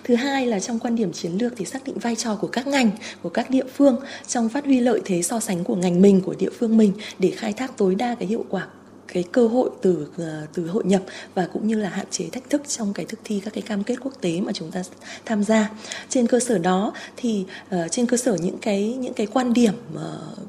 Thứ 0.04 0.14
hai 0.14 0.46
là 0.46 0.60
trong 0.60 0.78
quan 0.78 0.96
điểm 0.96 1.12
chiến 1.12 1.32
lược 1.32 1.52
thì 1.56 1.64
xác 1.64 1.84
định 1.84 1.98
vai 1.98 2.16
trò 2.16 2.36
của 2.36 2.46
các 2.46 2.66
ngành, 2.66 2.90
của 3.22 3.28
các 3.28 3.50
địa 3.50 3.66
phương 3.74 3.96
trong 4.28 4.48
phát 4.48 4.64
huy 4.64 4.80
lợi 4.80 5.00
thế 5.04 5.22
so 5.22 5.40
sánh 5.40 5.64
của 5.64 5.76
ngành 5.76 6.02
mình, 6.02 6.20
của 6.20 6.34
địa 6.38 6.50
phương 6.58 6.76
mình 6.76 6.92
để 7.18 7.30
khai 7.30 7.52
thác 7.52 7.76
tối 7.76 7.94
đa 7.94 8.14
cái 8.14 8.28
hiệu 8.28 8.44
quả 8.48 8.66
cái 9.08 9.22
cơ 9.32 9.46
hội 9.46 9.70
từ 9.82 10.06
ờ, 10.18 10.46
từ 10.54 10.66
hội 10.66 10.84
nhập 10.86 11.02
và 11.34 11.48
cũng 11.52 11.66
như 11.66 11.78
là 11.78 11.88
hạn 11.88 12.06
chế 12.10 12.28
thách 12.32 12.50
thức 12.50 12.62
trong 12.68 12.92
cái 12.92 13.06
thực 13.06 13.20
thi 13.24 13.40
các 13.44 13.54
cái 13.54 13.62
cam 13.62 13.84
kết 13.84 13.96
quốc 14.00 14.12
tế 14.20 14.40
mà 14.40 14.52
chúng 14.52 14.70
ta 14.70 14.82
tham 15.24 15.44
gia. 15.44 15.70
Trên 16.08 16.26
cơ 16.26 16.40
sở 16.40 16.58
đó 16.58 16.92
thì 17.16 17.44
uh, 17.74 17.90
trên 17.90 18.06
cơ 18.06 18.16
sở 18.16 18.36
những 18.40 18.58
cái 18.58 18.94
những 18.94 19.14
cái 19.14 19.26
quan 19.26 19.52
điểm 19.52 19.74
uh, 19.94 20.00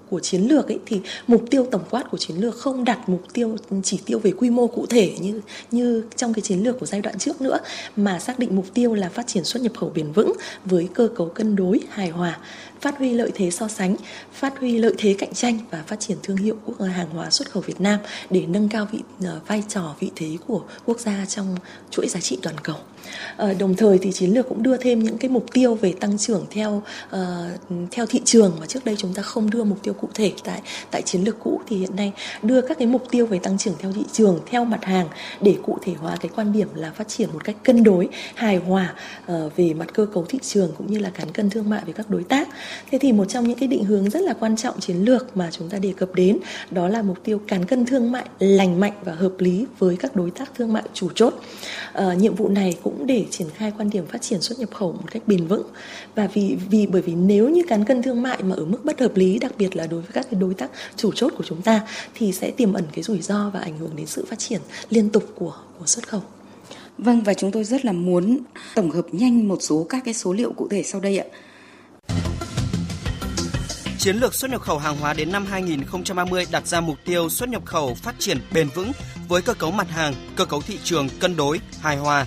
của 0.10 0.20
chiến 0.20 0.42
lược 0.42 0.68
ấy 0.68 0.80
thì 0.86 1.02
mục 1.28 1.46
tiêu 1.50 1.68
tổng 1.72 1.84
quát 1.90 2.12
của 2.12 2.18
chiến 2.18 2.38
lược 2.38 2.56
không 2.56 2.84
đặt 2.84 3.10
mục 3.10 3.22
tiêu 3.34 3.56
ừ, 3.70 3.78
chỉ 3.84 4.00
tiêu 4.06 4.20
về 4.20 4.32
quy 4.32 4.50
mô 4.50 4.68
cụ 4.68 4.86
thể 4.86 5.16
như 5.20 5.42
như 5.72 6.04
trong 6.16 6.34
cái 6.34 6.42
chiến 6.42 6.64
lược 6.64 6.80
của 6.80 6.86
giai 6.86 7.02
đoạn 7.02 7.18
trước 7.18 7.42
nữa 7.42 7.60
mà 7.96 8.20
xác 8.20 8.40
định 8.40 8.56
mục 8.56 8.66
tiêu 8.74 8.94
là 8.94 9.10
phát 9.10 9.28
triển 9.28 9.44
xuất 9.44 9.64
nhập 9.64 9.72
khẩu 9.76 9.92
bền 9.96 10.12
vững 10.12 10.34
với 10.66 10.88
cơ 10.94 11.10
cấu 11.16 11.30
cân 11.30 11.56
đối 11.56 11.80
hài 11.90 12.10
hòa 12.10 12.38
phát 12.86 12.98
huy 12.98 13.14
lợi 13.14 13.32
thế 13.36 13.52
so 13.52 13.68
sánh, 13.68 13.96
phát 14.34 14.60
huy 14.60 14.78
lợi 14.78 14.94
thế 14.98 15.16
cạnh 15.20 15.34
tranh 15.34 15.58
và 15.72 15.84
phát 15.88 16.00
triển 16.00 16.18
thương 16.24 16.38
hiệu 16.38 16.56
quốc 16.66 16.82
hàng 16.82 17.10
hóa 17.10 17.30
xuất 17.30 17.52
khẩu 17.52 17.64
Việt 17.64 17.82
Nam 17.82 18.00
để 18.30 18.46
nâng 18.48 18.70
cao 18.70 18.88
vị 18.92 19.00
ờ, 19.24 19.40
vai 19.48 19.64
trò 19.68 19.96
vị 20.00 20.12
thế 20.16 20.38
của 20.48 20.62
quốc 20.86 21.00
gia 21.00 21.26
trong 21.26 21.56
chuỗi 21.92 22.08
giá 22.08 22.20
trị 22.20 22.38
toàn 22.42 22.56
cầu. 22.64 22.76
Ờ, 23.38 23.54
đồng 23.54 23.76
thời 23.76 23.98
thì 23.98 24.12
chiến 24.12 24.34
lược 24.34 24.50
cũng 24.50 24.64
đưa 24.64 24.78
thêm 24.78 25.04
những 25.04 25.18
cái 25.18 25.30
mục 25.30 25.46
tiêu 25.54 25.76
về 25.76 25.94
tăng 26.00 26.18
trưởng 26.18 26.46
theo 26.52 26.84
uh, 27.16 27.20
theo 27.92 28.06
thị 28.06 28.22
trường 28.26 28.58
mà 28.60 28.66
trước 28.66 28.86
đây 28.86 28.96
chúng 28.98 29.14
ta 29.14 29.22
không 29.22 29.50
đưa 29.50 29.64
mục 29.64 29.84
tiêu 29.84 29.94
cụ 29.94 30.10
thể 30.14 30.32
tại 30.44 30.62
tại 30.92 31.02
chiến 31.02 31.24
lược 31.24 31.40
cũ 31.44 31.62
thì 31.68 31.78
hiện 31.78 31.96
nay 31.96 32.14
đưa 32.44 32.62
các 32.62 32.78
cái 32.78 32.88
mục 32.88 33.04
tiêu 33.12 33.26
về 33.26 33.40
tăng 33.40 33.58
trưởng 33.58 33.74
theo 33.80 33.92
thị 33.92 34.04
trường 34.12 34.40
theo 34.46 34.66
mặt 34.66 34.86
hàng 34.86 35.08
để 35.42 35.56
cụ 35.64 35.78
thể 35.82 35.94
hóa 35.94 36.18
cái 36.22 36.32
quan 36.36 36.54
điểm 36.54 36.68
là 36.76 36.92
phát 36.92 37.08
triển 37.08 37.30
một 37.34 37.44
cách 37.44 37.56
cân 37.64 37.84
đối 37.84 38.10
hài 38.36 38.58
hòa 38.58 38.94
uh, 39.32 39.56
về 39.56 39.74
mặt 39.74 39.94
cơ 39.94 40.06
cấu 40.14 40.26
thị 40.26 40.40
trường 40.42 40.72
cũng 40.78 40.92
như 40.92 41.00
là 41.00 41.10
cán 41.10 41.32
cân 41.32 41.50
thương 41.50 41.70
mại 41.70 41.82
với 41.86 41.94
các 41.94 42.10
đối 42.10 42.24
tác 42.24 42.48
thế 42.92 42.98
thì 42.98 43.12
một 43.12 43.26
trong 43.26 43.48
những 43.48 43.60
cái 43.60 43.68
định 43.68 43.84
hướng 43.84 44.10
rất 44.10 44.22
là 44.22 44.34
quan 44.34 44.56
trọng 44.56 44.80
chiến 44.80 44.98
lược 44.98 45.38
mà 45.38 45.50
chúng 45.52 45.70
ta 45.70 45.80
đề 45.80 45.94
cập 45.98 46.16
đến 46.16 46.40
đó 46.72 46.88
là 46.88 47.02
mục 47.02 47.18
tiêu 47.24 47.42
cán 47.48 47.66
cân 47.66 47.86
thương 47.86 48.12
mại 48.12 48.26
lành 48.40 48.80
mạnh 48.80 48.94
và 49.04 49.14
hợp 49.14 49.34
lý 49.40 49.66
với 49.80 49.98
các 49.98 50.16
đối 50.16 50.32
tác 50.32 50.52
thương 50.56 50.74
mại 50.74 50.84
chủ 50.94 51.10
chốt. 51.16 51.34
À, 51.94 52.14
nhiệm 52.14 52.36
vụ 52.36 52.50
này 52.50 52.78
cũng 52.84 53.08
để 53.08 53.26
triển 53.32 53.48
khai 53.56 53.72
quan 53.78 53.90
điểm 53.90 54.06
phát 54.06 54.22
triển 54.22 54.42
xuất 54.42 54.60
nhập 54.60 54.70
khẩu 54.74 54.92
một 54.92 55.12
cách 55.12 55.24
bền 55.28 55.48
vững. 55.48 55.68
Và 56.16 56.28
vì 56.34 56.58
vì 56.70 56.88
bởi 56.88 57.02
vì 57.02 57.16
nếu 57.16 57.50
như 57.50 57.62
cán 57.68 57.86
cân 57.86 58.02
thương 58.02 58.22
mại 58.22 58.44
mà 58.44 58.56
ở 58.56 58.66
mức 58.66 58.86
bất 58.86 59.00
hợp 59.00 59.18
lý 59.18 59.40
đặc 59.40 59.52
biệt 59.58 59.76
là 59.76 59.88
đối 59.88 60.02
với 60.02 60.12
các 60.14 60.28
cái 60.32 60.40
đối 60.40 60.54
tác 60.54 60.72
chủ 60.96 61.12
chốt 61.16 61.34
của 61.38 61.44
chúng 61.44 61.62
ta 61.62 61.82
thì 62.16 62.32
sẽ 62.32 62.52
tiềm 62.52 62.74
ẩn 62.74 62.84
cái 62.94 63.04
rủi 63.04 63.22
ro 63.22 63.50
và 63.54 63.60
ảnh 63.60 63.78
hưởng 63.78 63.96
đến 63.96 64.06
sự 64.06 64.26
phát 64.26 64.40
triển 64.40 64.62
liên 64.90 65.10
tục 65.10 65.24
của 65.36 65.54
của 65.80 65.86
xuất 65.86 66.08
khẩu. 66.08 66.22
Vâng 66.98 67.24
và 67.24 67.34
chúng 67.34 67.52
tôi 67.52 67.64
rất 67.64 67.86
là 67.86 67.92
muốn 67.92 68.40
tổng 68.76 68.92
hợp 68.92 69.06
nhanh 69.12 69.48
một 69.48 69.58
số 69.62 69.86
các 69.90 70.02
cái 70.06 70.14
số 70.14 70.34
liệu 70.34 70.52
cụ 70.52 70.68
thể 70.72 70.84
sau 70.84 71.02
đây 71.02 71.18
ạ. 71.18 71.26
Chiến 74.06 74.18
lược 74.18 74.34
xuất 74.34 74.52
nhập 74.52 74.62
khẩu 74.62 74.78
hàng 74.78 74.98
hóa 74.98 75.14
đến 75.14 75.32
năm 75.32 75.46
2030 75.46 76.46
đặt 76.52 76.68
ra 76.68 76.82
mục 76.82 76.98
tiêu 77.06 77.30
xuất 77.30 77.50
nhập 77.50 77.66
khẩu 77.66 77.96
phát 77.96 78.16
triển 78.20 78.40
bền 78.54 78.70
vững 78.70 78.92
với 79.28 79.42
cơ 79.42 79.54
cấu 79.54 79.72
mặt 79.72 79.90
hàng, 79.90 80.14
cơ 80.36 80.46
cấu 80.46 80.62
thị 80.62 80.80
trường 80.84 81.10
cân 81.20 81.36
đối, 81.36 81.60
hài 81.82 81.98
hòa. 81.98 82.26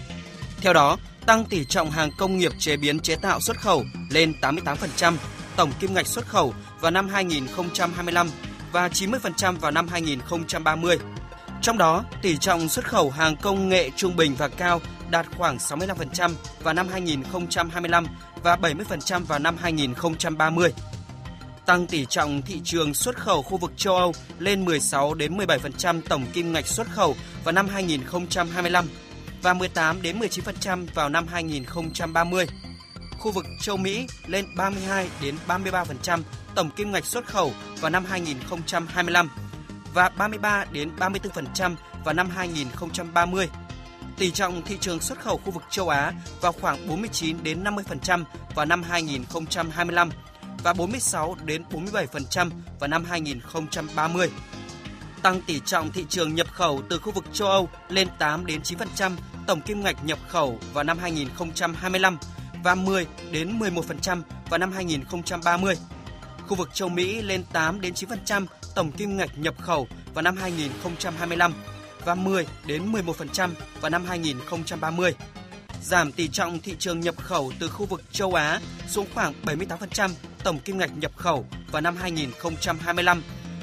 Theo 0.61 0.73
đó, 0.73 0.97
tăng 1.27 1.45
tỷ 1.45 1.65
trọng 1.65 1.91
hàng 1.91 2.11
công 2.19 2.39
nghiệp 2.39 2.53
chế 2.59 2.77
biến 2.77 3.01
chế 3.01 3.17
tạo 3.17 3.41
xuất 3.41 3.61
khẩu 3.61 3.85
lên 4.11 4.33
88%, 4.41 5.15
tổng 5.57 5.73
kim 5.81 5.95
ngạch 5.95 6.07
xuất 6.07 6.27
khẩu 6.27 6.55
vào 6.81 6.91
năm 6.91 7.09
2025 7.09 8.31
và 8.73 8.89
90% 8.89 9.59
vào 9.59 9.71
năm 9.71 9.89
2030. 9.89 10.99
Trong 11.63 11.79
đó, 11.79 12.05
tỷ 12.23 12.37
trọng 12.37 12.69
xuất 12.69 12.85
khẩu 12.89 13.11
hàng 13.11 13.37
công 13.37 13.69
nghệ 13.69 13.91
trung 13.97 14.17
bình 14.17 14.35
và 14.39 14.49
cao 14.49 14.81
đạt 15.11 15.27
khoảng 15.37 15.57
65% 15.57 16.31
vào 16.63 16.75
năm 16.75 16.89
2025 16.89 18.07
và 18.43 18.57
70% 18.57 19.25
vào 19.25 19.39
năm 19.39 19.57
2030 19.61 20.73
tăng 21.69 21.87
tỷ 21.87 22.07
trọng 22.07 22.43
thị 22.43 22.61
trường 22.65 22.95
xuất 22.95 23.17
khẩu 23.17 23.43
khu 23.43 23.57
vực 23.57 23.73
châu 23.77 23.97
Âu 23.97 24.13
lên 24.39 24.65
16 24.65 25.15
đến 25.15 25.37
17% 25.37 26.01
tổng 26.09 26.27
kim 26.33 26.53
ngạch 26.53 26.67
xuất 26.67 26.87
khẩu 26.91 27.17
vào 27.45 27.53
năm 27.53 27.69
2025 27.69 28.89
và 29.43 29.55
18 29.55 30.03
đến 30.03 30.19
19% 30.19 30.87
vào 30.95 31.09
năm 31.09 31.27
2030. 31.27 32.47
Khu 33.19 33.33
vực 33.33 33.45
châu 33.61 33.77
Mỹ 33.77 34.07
lên 34.27 34.45
32 34.57 35.09
đến 35.23 35.35
33% 35.49 36.21
tổng 36.55 36.71
kim 36.71 36.93
ngạch 36.93 37.05
xuất 37.05 37.27
khẩu 37.27 37.53
vào 37.81 37.91
năm 37.91 38.05
2025 38.05 39.31
và 39.95 40.09
33 40.09 40.65
đến 40.73 40.91
34% 40.99 41.75
vào 42.05 42.15
năm 42.15 42.31
2030. 42.31 43.49
Tỷ 44.19 44.31
trọng 44.31 44.63
thị 44.63 44.77
trường 44.81 45.01
xuất 45.01 45.21
khẩu 45.21 45.37
khu 45.37 45.51
vực 45.51 45.63
châu 45.71 45.89
Á 45.89 46.13
vào 46.41 46.53
khoảng 46.53 46.89
49 46.89 47.37
đến 47.43 47.65
50% 47.65 48.25
vào 48.55 48.67
năm 48.67 48.83
2025 48.83 50.11
và 50.63 50.73
46 50.73 51.37
đến 51.45 51.63
47% 51.71 52.51
vào 52.81 52.89
năm 52.89 53.05
2030. 53.05 54.31
tăng 55.23 55.41
tỷ 55.41 55.61
trọng 55.65 55.93
thị 55.93 56.05
trường 56.09 56.35
nhập 56.35 56.47
khẩu 56.53 56.83
từ 56.91 56.99
khu 56.99 57.13
vực 57.13 57.25
châu 57.33 57.49
Âu 57.49 57.69
lên 57.89 58.09
8 58.19 58.47
đến 58.47 58.61
9% 58.63 59.13
tổng 59.47 59.61
kim 59.61 59.83
ngạch 59.83 60.05
nhập 60.05 60.19
khẩu 60.29 60.59
vào 60.73 60.85
năm 60.85 60.99
2025 60.99 62.19
và 62.65 62.75
10 62.75 63.07
đến 63.31 63.59
11% 63.59 64.23
vào 64.51 64.59
năm 64.59 64.73
2030. 64.73 65.75
Khu 66.49 66.57
vực 66.57 66.75
châu 66.75 66.89
Mỹ 66.89 67.23
lên 67.23 67.43
8 67.53 67.81
đến 67.81 67.95
9% 67.95 68.47
tổng 68.75 68.93
kim 68.93 69.17
ngạch 69.17 69.39
nhập 69.39 69.55
khẩu 69.61 69.89
vào 70.15 70.23
năm 70.23 70.37
2025 70.37 71.53
và 72.05 72.15
10 72.15 72.47
đến 72.67 72.93
11% 72.93 73.51
vào 73.81 73.91
năm 73.91 74.05
2030. 74.05 75.15
Giảm 75.83 76.13
tỷ 76.13 76.29
trọng 76.29 76.59
thị 76.59 76.77
trường 76.79 77.01
nhập 77.01 77.17
khẩu 77.17 77.53
từ 77.61 77.69
khu 77.69 77.87
vực 77.87 78.03
châu 78.13 78.35
Á 78.35 78.61
xuống 78.89 79.07
khoảng 79.15 79.35
78% 79.45 80.11
tổng 80.45 80.59
kim 80.59 80.79
ngạch 80.79 80.91
nhập 80.99 81.13
khẩu 81.17 81.45
vào 81.73 81.83
năm 81.83 81.97
2025 81.97 83.23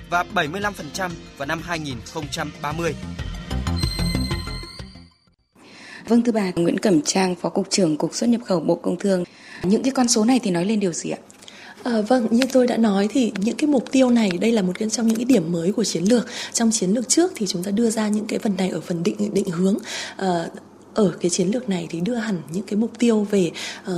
và 0.10 0.26
75% 0.36 1.10
vào 1.38 1.46
năm 1.46 1.62
2030. 1.64 2.96
Vâng 6.08 6.22
thưa 6.22 6.32
bà 6.32 6.52
Nguyễn 6.56 6.80
Cẩm 6.80 7.02
Trang, 7.02 7.36
Phó 7.36 7.50
Cục 7.50 7.70
trưởng 7.70 7.98
Cục 7.98 8.16
xuất 8.16 8.30
nhập 8.30 8.42
khẩu 8.46 8.60
Bộ 8.60 8.76
Công 8.76 9.00
Thương. 9.00 9.24
Những 9.64 9.84
cái 9.84 9.92
con 9.92 10.08
số 10.08 10.26
này 10.26 10.40
thì 10.44 10.52
nói 10.52 10.66
lên 10.66 10.80
điều 10.80 10.94
gì 10.94 11.10
ạ? 11.10 11.18
À, 11.84 12.02
vâng, 12.08 12.28
như 12.32 12.44
tôi 12.54 12.68
đã 12.68 12.78
nói 12.78 13.08
thì 13.12 13.32
những 13.38 13.56
cái 13.58 13.68
mục 13.68 13.92
tiêu 13.92 14.10
này 14.10 14.32
đây 14.42 14.52
là 14.52 14.62
một 14.62 14.74
trong 14.92 15.08
những 15.08 15.18
cái 15.18 15.26
điểm 15.26 15.52
mới 15.52 15.72
của 15.72 15.84
chiến 15.84 16.04
lược. 16.04 16.28
Trong 16.54 16.72
chiến 16.72 16.90
lược 16.90 17.10
trước 17.10 17.32
thì 17.36 17.48
chúng 17.48 17.64
ta 17.64 17.72
đưa 17.72 17.90
ra 17.90 18.08
những 18.08 18.26
cái 18.26 18.40
phần 18.40 18.56
này 18.58 18.70
ở 18.70 18.82
phần 18.82 19.04
định 19.04 19.34
định 19.34 19.50
hướng. 19.50 19.78
À, 20.18 20.48
ở 20.96 21.12
cái 21.22 21.30
chiến 21.30 21.48
lược 21.48 21.70
này 21.70 21.88
thì 21.90 22.00
đưa 22.00 22.16
hẳn 22.16 22.42
những 22.52 22.66
cái 22.66 22.76
mục 22.76 22.92
tiêu 23.00 23.28
về 23.32 23.52
uh, 23.92 23.96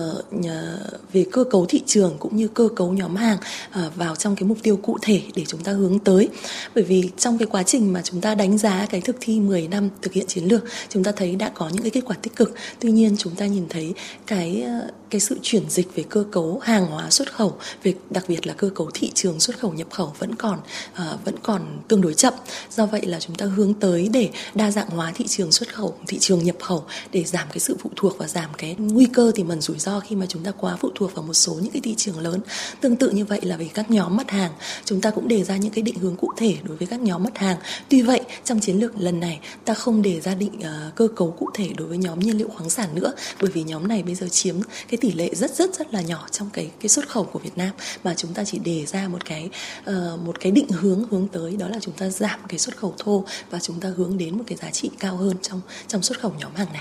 về 1.13 1.25
cơ 1.31 1.43
cấu 1.43 1.65
thị 1.65 1.81
trường 1.85 2.15
cũng 2.19 2.37
như 2.37 2.47
cơ 2.47 2.69
cấu 2.75 2.91
nhóm 2.91 3.15
hàng 3.15 3.37
uh, 3.85 3.95
vào 3.95 4.15
trong 4.15 4.35
cái 4.35 4.49
mục 4.49 4.57
tiêu 4.63 4.77
cụ 4.77 4.97
thể 5.01 5.21
để 5.35 5.45
chúng 5.47 5.63
ta 5.63 5.71
hướng 5.71 5.99
tới. 5.99 6.29
Bởi 6.75 6.83
vì 6.83 7.09
trong 7.17 7.37
cái 7.37 7.47
quá 7.51 7.63
trình 7.63 7.93
mà 7.93 8.01
chúng 8.01 8.21
ta 8.21 8.35
đánh 8.35 8.57
giá 8.57 8.85
cái 8.89 9.01
thực 9.01 9.15
thi 9.19 9.39
10 9.39 9.67
năm 9.67 9.89
thực 10.01 10.13
hiện 10.13 10.27
chiến 10.27 10.43
lược 10.43 10.63
chúng 10.89 11.03
ta 11.03 11.11
thấy 11.11 11.35
đã 11.35 11.49
có 11.49 11.69
những 11.69 11.81
cái 11.81 11.91
kết 11.91 12.01
quả 12.05 12.15
tích 12.21 12.35
cực. 12.35 12.53
Tuy 12.79 12.91
nhiên 12.91 13.15
chúng 13.17 13.35
ta 13.35 13.45
nhìn 13.45 13.65
thấy 13.69 13.93
cái 14.27 14.61
ờ, 14.61 14.87
cái 15.09 15.21
sự 15.21 15.39
chuyển 15.41 15.69
dịch 15.69 15.95
về 15.95 16.03
cơ 16.09 16.23
cấu 16.31 16.59
hàng 16.63 16.85
hóa 16.85 17.09
xuất 17.09 17.33
khẩu 17.33 17.57
về 17.83 17.93
đặc 18.09 18.23
biệt 18.27 18.47
là 18.47 18.53
cơ 18.53 18.69
cấu 18.75 18.89
thị 18.93 19.11
trường 19.13 19.39
xuất 19.39 19.59
khẩu 19.59 19.73
nhập 19.73 19.87
khẩu 19.91 20.13
vẫn 20.19 20.35
còn 20.35 20.59
uh, 20.91 21.25
vẫn 21.25 21.35
còn 21.43 21.61
tương 21.87 22.01
đối 22.01 22.13
chậm. 22.13 22.33
Do 22.71 22.85
vậy 22.85 23.01
là 23.05 23.19
chúng 23.19 23.35
ta 23.35 23.45
hướng 23.45 23.73
tới 23.73 24.09
để 24.13 24.29
đa 24.55 24.71
dạng 24.71 24.89
hóa 24.89 25.11
thị 25.15 25.27
trường 25.27 25.51
xuất 25.51 25.75
khẩu 25.75 25.95
thị 26.07 26.17
trường 26.19 26.43
nhập 26.43 26.55
khẩu 26.61 26.85
để 27.11 27.23
giảm 27.23 27.47
cái 27.49 27.59
sự 27.59 27.77
phụ 27.79 27.89
thuộc 27.95 28.17
và 28.17 28.27
giảm 28.27 28.49
cái 28.57 28.75
nguy 28.79 29.05
cơ 29.05 29.31
tiềm 29.35 29.47
ẩn 29.47 29.61
rủi 29.61 29.79
ro 29.79 29.99
khi 29.99 30.15
mà 30.15 30.25
chúng 30.25 30.43
ta 30.43 30.51
quá 30.51 30.77
phụ 30.79 30.89
thuộc 30.95 31.15
vào 31.15 31.23
một 31.23 31.33
số 31.33 31.53
những 31.53 31.71
cái 31.71 31.81
thị 31.81 31.95
trường 31.97 32.19
lớn. 32.19 32.41
Tương 32.81 32.95
tự 32.95 33.09
như 33.09 33.25
vậy 33.25 33.39
là 33.43 33.57
về 33.57 33.69
các 33.73 33.91
nhóm 33.91 34.17
mặt 34.17 34.31
hàng 34.31 34.51
chúng 34.85 35.01
ta 35.01 35.11
cũng 35.11 35.27
đề 35.27 35.43
ra 35.43 35.57
những 35.57 35.71
cái 35.71 35.81
định 35.81 35.99
hướng 35.99 36.15
cụ 36.15 36.31
thể 36.37 36.57
đối 36.63 36.77
với 36.77 36.87
các 36.87 37.01
nhóm 37.01 37.23
mặt 37.23 37.37
hàng. 37.37 37.57
Tuy 37.89 38.01
vậy 38.01 38.21
trong 38.43 38.59
chiến 38.59 38.79
lược 38.79 38.99
lần 38.99 39.19
này 39.19 39.39
ta 39.65 39.73
không 39.73 40.01
đề 40.01 40.19
ra 40.19 40.35
định 40.35 40.59
uh, 40.59 40.95
cơ 40.95 41.07
cấu 41.15 41.31
cụ 41.31 41.49
thể 41.53 41.69
đối 41.77 41.87
với 41.87 41.97
nhóm 41.97 42.19
nhiên 42.19 42.37
liệu 42.37 42.49
khoáng 42.49 42.69
sản 42.69 42.89
nữa 42.95 43.13
bởi 43.41 43.51
vì 43.51 43.63
nhóm 43.63 43.87
này 43.87 44.03
bây 44.03 44.15
giờ 44.15 44.27
chiếm 44.31 44.55
cái 44.87 44.97
tỷ 44.97 45.11
lệ 45.11 45.29
rất 45.35 45.55
rất 45.55 45.75
rất 45.75 45.93
là 45.93 46.01
nhỏ 46.01 46.27
trong 46.31 46.49
cái 46.53 46.71
cái 46.79 46.89
xuất 46.89 47.09
khẩu 47.09 47.23
của 47.23 47.39
Việt 47.39 47.57
Nam. 47.57 47.69
Mà 48.03 48.13
chúng 48.17 48.33
ta 48.33 48.43
chỉ 48.43 48.59
đề 48.59 48.85
ra 48.85 49.07
một 49.07 49.25
cái 49.25 49.49
uh, 49.89 50.19
một 50.25 50.39
cái 50.39 50.51
định 50.51 50.69
hướng 50.69 51.03
hướng 51.11 51.27
tới 51.27 51.55
đó 51.57 51.67
là 51.67 51.77
chúng 51.81 51.93
ta 51.93 52.09
giảm 52.09 52.39
cái 52.47 52.59
xuất 52.59 52.77
khẩu 52.77 52.93
thô 52.97 53.25
và 53.49 53.59
chúng 53.59 53.79
ta 53.79 53.89
hướng 53.97 54.17
đến 54.17 54.37
một 54.37 54.43
cái 54.47 54.57
giá 54.61 54.71
trị 54.71 54.89
cao 54.99 55.17
hơn 55.17 55.35
trong 55.41 55.61
trong 55.87 56.03
xuất 56.03 56.19
khẩu 56.19 56.33
nhóm 56.39 56.55
hàng 56.55 56.73
này. 56.73 56.76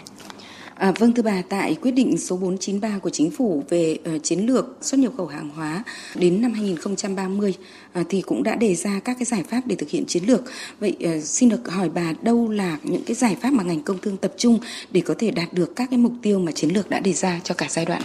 À, 0.77 0.93
vâng 0.99 1.13
thưa 1.13 1.23
bà, 1.23 1.43
tại 1.49 1.77
quyết 1.83 1.91
định 1.91 2.19
số 2.19 2.37
493 2.37 2.99
của 2.99 3.11
chính 3.11 3.31
phủ 3.31 3.65
về 3.69 3.99
uh, 4.17 4.23
chiến 4.23 4.47
lược 4.47 4.79
xuất 4.81 5.01
nhập 5.01 5.13
khẩu 5.17 5.27
hàng 5.27 5.51
hóa 5.51 5.85
đến 6.15 6.43
năm 6.43 6.53
2030 6.53 7.51
uh, 7.51 7.57
à, 7.93 8.05
thì 8.09 8.21
cũng 8.21 8.43
đã 8.43 8.55
đề 8.55 8.75
ra 8.75 9.01
các 9.05 9.17
cái 9.19 9.25
giải 9.25 9.43
pháp 9.51 9.61
để 9.67 9.77
thực 9.77 9.91
hiện 9.91 10.05
chiến 10.07 10.25
lược. 10.25 10.43
Vậy 10.81 10.97
uh, 11.17 11.25
xin 11.25 11.49
được 11.49 11.69
hỏi 11.71 11.89
bà 11.89 12.13
đâu 12.23 12.49
là 12.49 12.79
những 12.83 13.03
cái 13.07 13.15
giải 13.15 13.37
pháp 13.43 13.53
mà 13.53 13.65
ngành 13.65 13.83
công 13.83 13.99
thương 13.99 14.17
tập 14.17 14.33
trung 14.37 14.59
để 14.91 15.01
có 15.01 15.15
thể 15.19 15.31
đạt 15.31 15.53
được 15.53 15.77
các 15.77 15.91
cái 15.91 15.99
mục 15.99 16.13
tiêu 16.23 16.39
mà 16.39 16.53
chiến 16.53 16.71
lược 16.71 16.91
đã 16.91 17.01
đề 17.01 17.13
ra 17.13 17.41
cho 17.45 17.55
cả 17.55 17.67
giai 17.71 17.85
đoạn? 17.85 18.03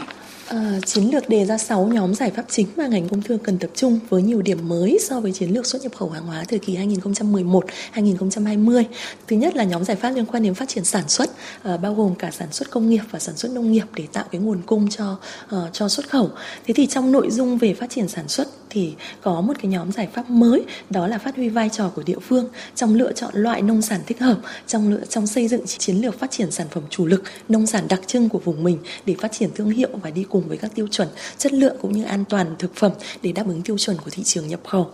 À, 0.52 0.80
chiến 0.86 1.12
lược 1.12 1.30
đề 1.30 1.46
ra 1.46 1.58
6 1.58 1.88
nhóm 1.88 2.14
giải 2.14 2.32
pháp 2.32 2.46
chính 2.50 2.68
mà 2.78 2.88
ngành 2.88 3.10
công 3.10 3.22
thương 3.22 3.40
cần 3.40 3.58
tập 3.58 3.70
trung 3.76 4.00
với 4.10 4.22
nhiều 4.22 4.42
điểm 4.42 4.70
mới 4.70 4.98
so 5.02 5.20
với 5.20 5.32
chiến 5.32 5.50
lược 5.50 5.66
xuất 5.66 5.82
nhập 5.82 5.92
khẩu 5.96 6.10
hàng 6.10 6.26
hóa 6.26 6.44
thời 6.48 6.60
kỳ 6.60 6.78
2011-2020. 6.78 8.84
Thứ 9.28 9.36
nhất 9.36 9.56
là 9.56 9.64
nhóm 9.64 9.84
giải 9.84 9.98
pháp 9.98 10.10
liên 10.10 10.26
quan 10.26 10.44
đến 10.44 10.54
phát 10.54 10.70
triển 10.70 10.86
sản 10.86 11.10
xuất, 11.10 11.30
à, 11.64 11.78
bao 11.78 11.94
gồm 11.94 12.16
cả 12.16 12.32
sản 12.32 12.48
xuất 12.52 12.70
công 12.70 12.90
nghiệp 12.90 13.02
và 13.12 13.20
sản 13.20 13.38
xuất 13.38 13.52
nông 13.52 13.72
nghiệp 13.72 13.86
để 13.96 14.08
tạo 14.14 14.26
cái 14.32 14.42
nguồn 14.42 14.62
cung 14.66 14.90
cho 14.90 15.18
à, 15.50 15.58
cho 15.74 15.90
xuất 15.90 16.10
khẩu. 16.10 16.30
Thế 16.66 16.74
thì 16.74 16.88
trong 16.88 17.12
nội 17.12 17.32
dung 17.32 17.58
về 17.58 17.74
phát 17.74 17.90
triển 17.90 18.08
sản 18.08 18.28
xuất 18.28 18.48
thì 18.74 18.94
có 19.22 19.42
một 19.42 19.54
cái 19.62 19.72
nhóm 19.72 19.92
giải 19.92 20.08
pháp 20.14 20.30
mới 20.30 20.66
đó 20.90 21.08
là 21.08 21.18
phát 21.18 21.36
huy 21.36 21.50
vai 21.50 21.70
trò 21.70 21.90
của 21.96 22.04
địa 22.06 22.20
phương 22.20 22.50
trong 22.76 22.96
lựa 22.96 23.12
chọn 23.12 23.32
loại 23.34 23.62
nông 23.62 23.82
sản 23.82 24.02
thích 24.08 24.20
hợp, 24.20 24.38
trong 24.68 24.90
lựa 24.90 25.06
trong 25.10 25.28
xây 25.28 25.48
dựng 25.48 25.62
chiến 25.66 25.96
lược 25.96 26.20
phát 26.20 26.32
triển 26.32 26.52
sản 26.52 26.68
phẩm 26.72 26.84
chủ 26.90 27.06
lực, 27.06 27.24
nông 27.50 27.68
sản 27.68 27.88
đặc 27.90 28.02
trưng 28.08 28.30
của 28.30 28.40
vùng 28.40 28.64
mình 28.64 28.78
để 29.06 29.16
phát 29.20 29.32
triển 29.32 29.50
thương 29.56 29.70
hiệu 29.70 29.90
và 30.02 30.10
đi 30.10 30.26
cùng 30.30 30.48
với 30.48 30.58
các 30.58 30.72
tiêu 30.76 30.88
chuẩn 30.92 31.08
chất 31.38 31.54
lượng 31.54 31.76
cũng 31.82 31.92
như 31.92 32.04
an 32.04 32.24
toàn 32.26 32.56
thực 32.60 32.76
phẩm 32.76 32.92
để 33.22 33.32
đáp 33.32 33.48
ứng 33.48 33.62
tiêu 33.62 33.78
chuẩn 33.78 33.98
của 33.98 34.10
thị 34.10 34.24
trường 34.24 34.48
nhập 34.48 34.60
khẩu. 34.68 34.92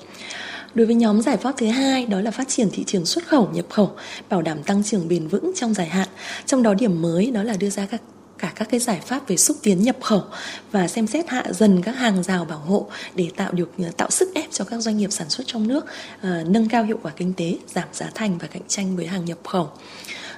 Đối 0.74 0.86
với 0.86 0.96
nhóm 0.96 1.22
giải 1.22 1.38
pháp 1.38 1.56
thứ 1.58 1.68
hai 1.68 2.06
đó 2.06 2.22
là 2.22 2.32
phát 2.32 2.48
triển 2.48 2.70
thị 2.72 2.84
trường 2.84 3.06
xuất 3.06 3.28
khẩu 3.28 3.50
nhập 3.54 3.66
khẩu, 3.70 3.92
bảo 4.30 4.42
đảm 4.42 4.64
tăng 4.64 4.84
trưởng 4.84 5.08
bền 5.08 5.28
vững 5.28 5.52
trong 5.56 5.74
dài 5.74 5.88
hạn. 5.88 6.08
Trong 6.46 6.64
đó 6.64 6.74
điểm 6.74 7.02
mới 7.02 7.32
đó 7.32 7.44
là 7.44 7.58
đưa 7.58 7.70
ra 7.70 7.86
các 7.86 8.02
cả 8.38 8.54
các 8.56 8.68
cái 8.72 8.80
giải 8.80 9.02
pháp 9.06 9.28
về 9.28 9.38
xúc 9.38 9.58
tiến 9.64 9.84
nhập 9.84 9.98
khẩu 10.02 10.24
và 10.72 10.88
xem 10.88 11.08
xét 11.08 11.30
hạ 11.30 11.44
dần 11.50 11.82
các 11.82 11.92
hàng 11.92 12.24
rào 12.24 12.46
bảo 12.46 12.60
hộ 12.60 12.88
để 13.16 13.30
tạo 13.36 13.52
được 13.52 13.72
ờ, 13.78 13.92
tạo 13.98 14.12
sức 14.12 14.30
ép 14.36 14.52
cho 14.52 14.66
các 14.66 14.80
doanh 14.80 14.98
nghiệp 14.98 15.12
sản 15.12 15.30
xuất 15.30 15.48
trong 15.48 15.68
nước 15.68 15.86
uh, 15.86 16.48
nâng 16.48 16.70
cao 16.70 16.84
hiệu 16.84 17.00
quả 17.04 17.12
kinh 17.16 17.34
tế 17.34 17.58
giảm 17.68 17.88
giá 17.94 18.10
thành 18.16 18.38
và 18.38 18.48
cạnh 18.48 18.62
tranh 18.68 18.96
với 18.96 19.08
hàng 19.08 19.26
nhập 19.26 19.38
khẩu. 19.44 19.70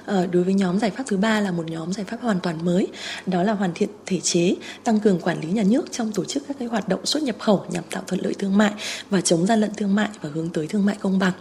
Ờ, 0.06 0.26
đối 0.26 0.42
với 0.44 0.54
nhóm 0.54 0.78
giải 0.78 0.90
pháp 0.90 1.04
thứ 1.06 1.16
ba 1.16 1.40
là 1.40 1.50
một 1.50 1.70
nhóm 1.70 1.92
giải 1.92 2.04
pháp 2.04 2.16
hoàn 2.20 2.40
toàn 2.40 2.64
mới 2.64 2.86
đó 3.26 3.42
là 3.42 3.52
hoàn 3.52 3.74
thiện 3.74 3.88
thể 4.06 4.20
chế 4.20 4.54
tăng 4.84 5.00
cường 5.00 5.20
quản 5.20 5.40
lý 5.40 5.48
nhà 5.48 5.62
nước 5.66 5.92
trong 5.92 6.12
tổ 6.12 6.24
chức 6.24 6.42
các 6.48 6.56
cái 6.58 6.68
hoạt 6.68 6.88
động 6.88 7.06
xuất 7.06 7.22
nhập 7.22 7.36
khẩu 7.38 7.64
nhằm 7.70 7.84
tạo 7.90 8.02
thuận 8.06 8.20
lợi 8.24 8.34
thương 8.38 8.56
mại 8.56 8.72
và 9.10 9.20
chống 9.20 9.46
gian 9.46 9.60
lận 9.60 9.74
thương 9.76 9.94
mại 9.94 10.08
và 10.20 10.30
hướng 10.34 10.48
tới 10.48 10.66
thương 10.66 10.86
mại 10.86 10.96
công 11.00 11.18
bằng. 11.18 11.32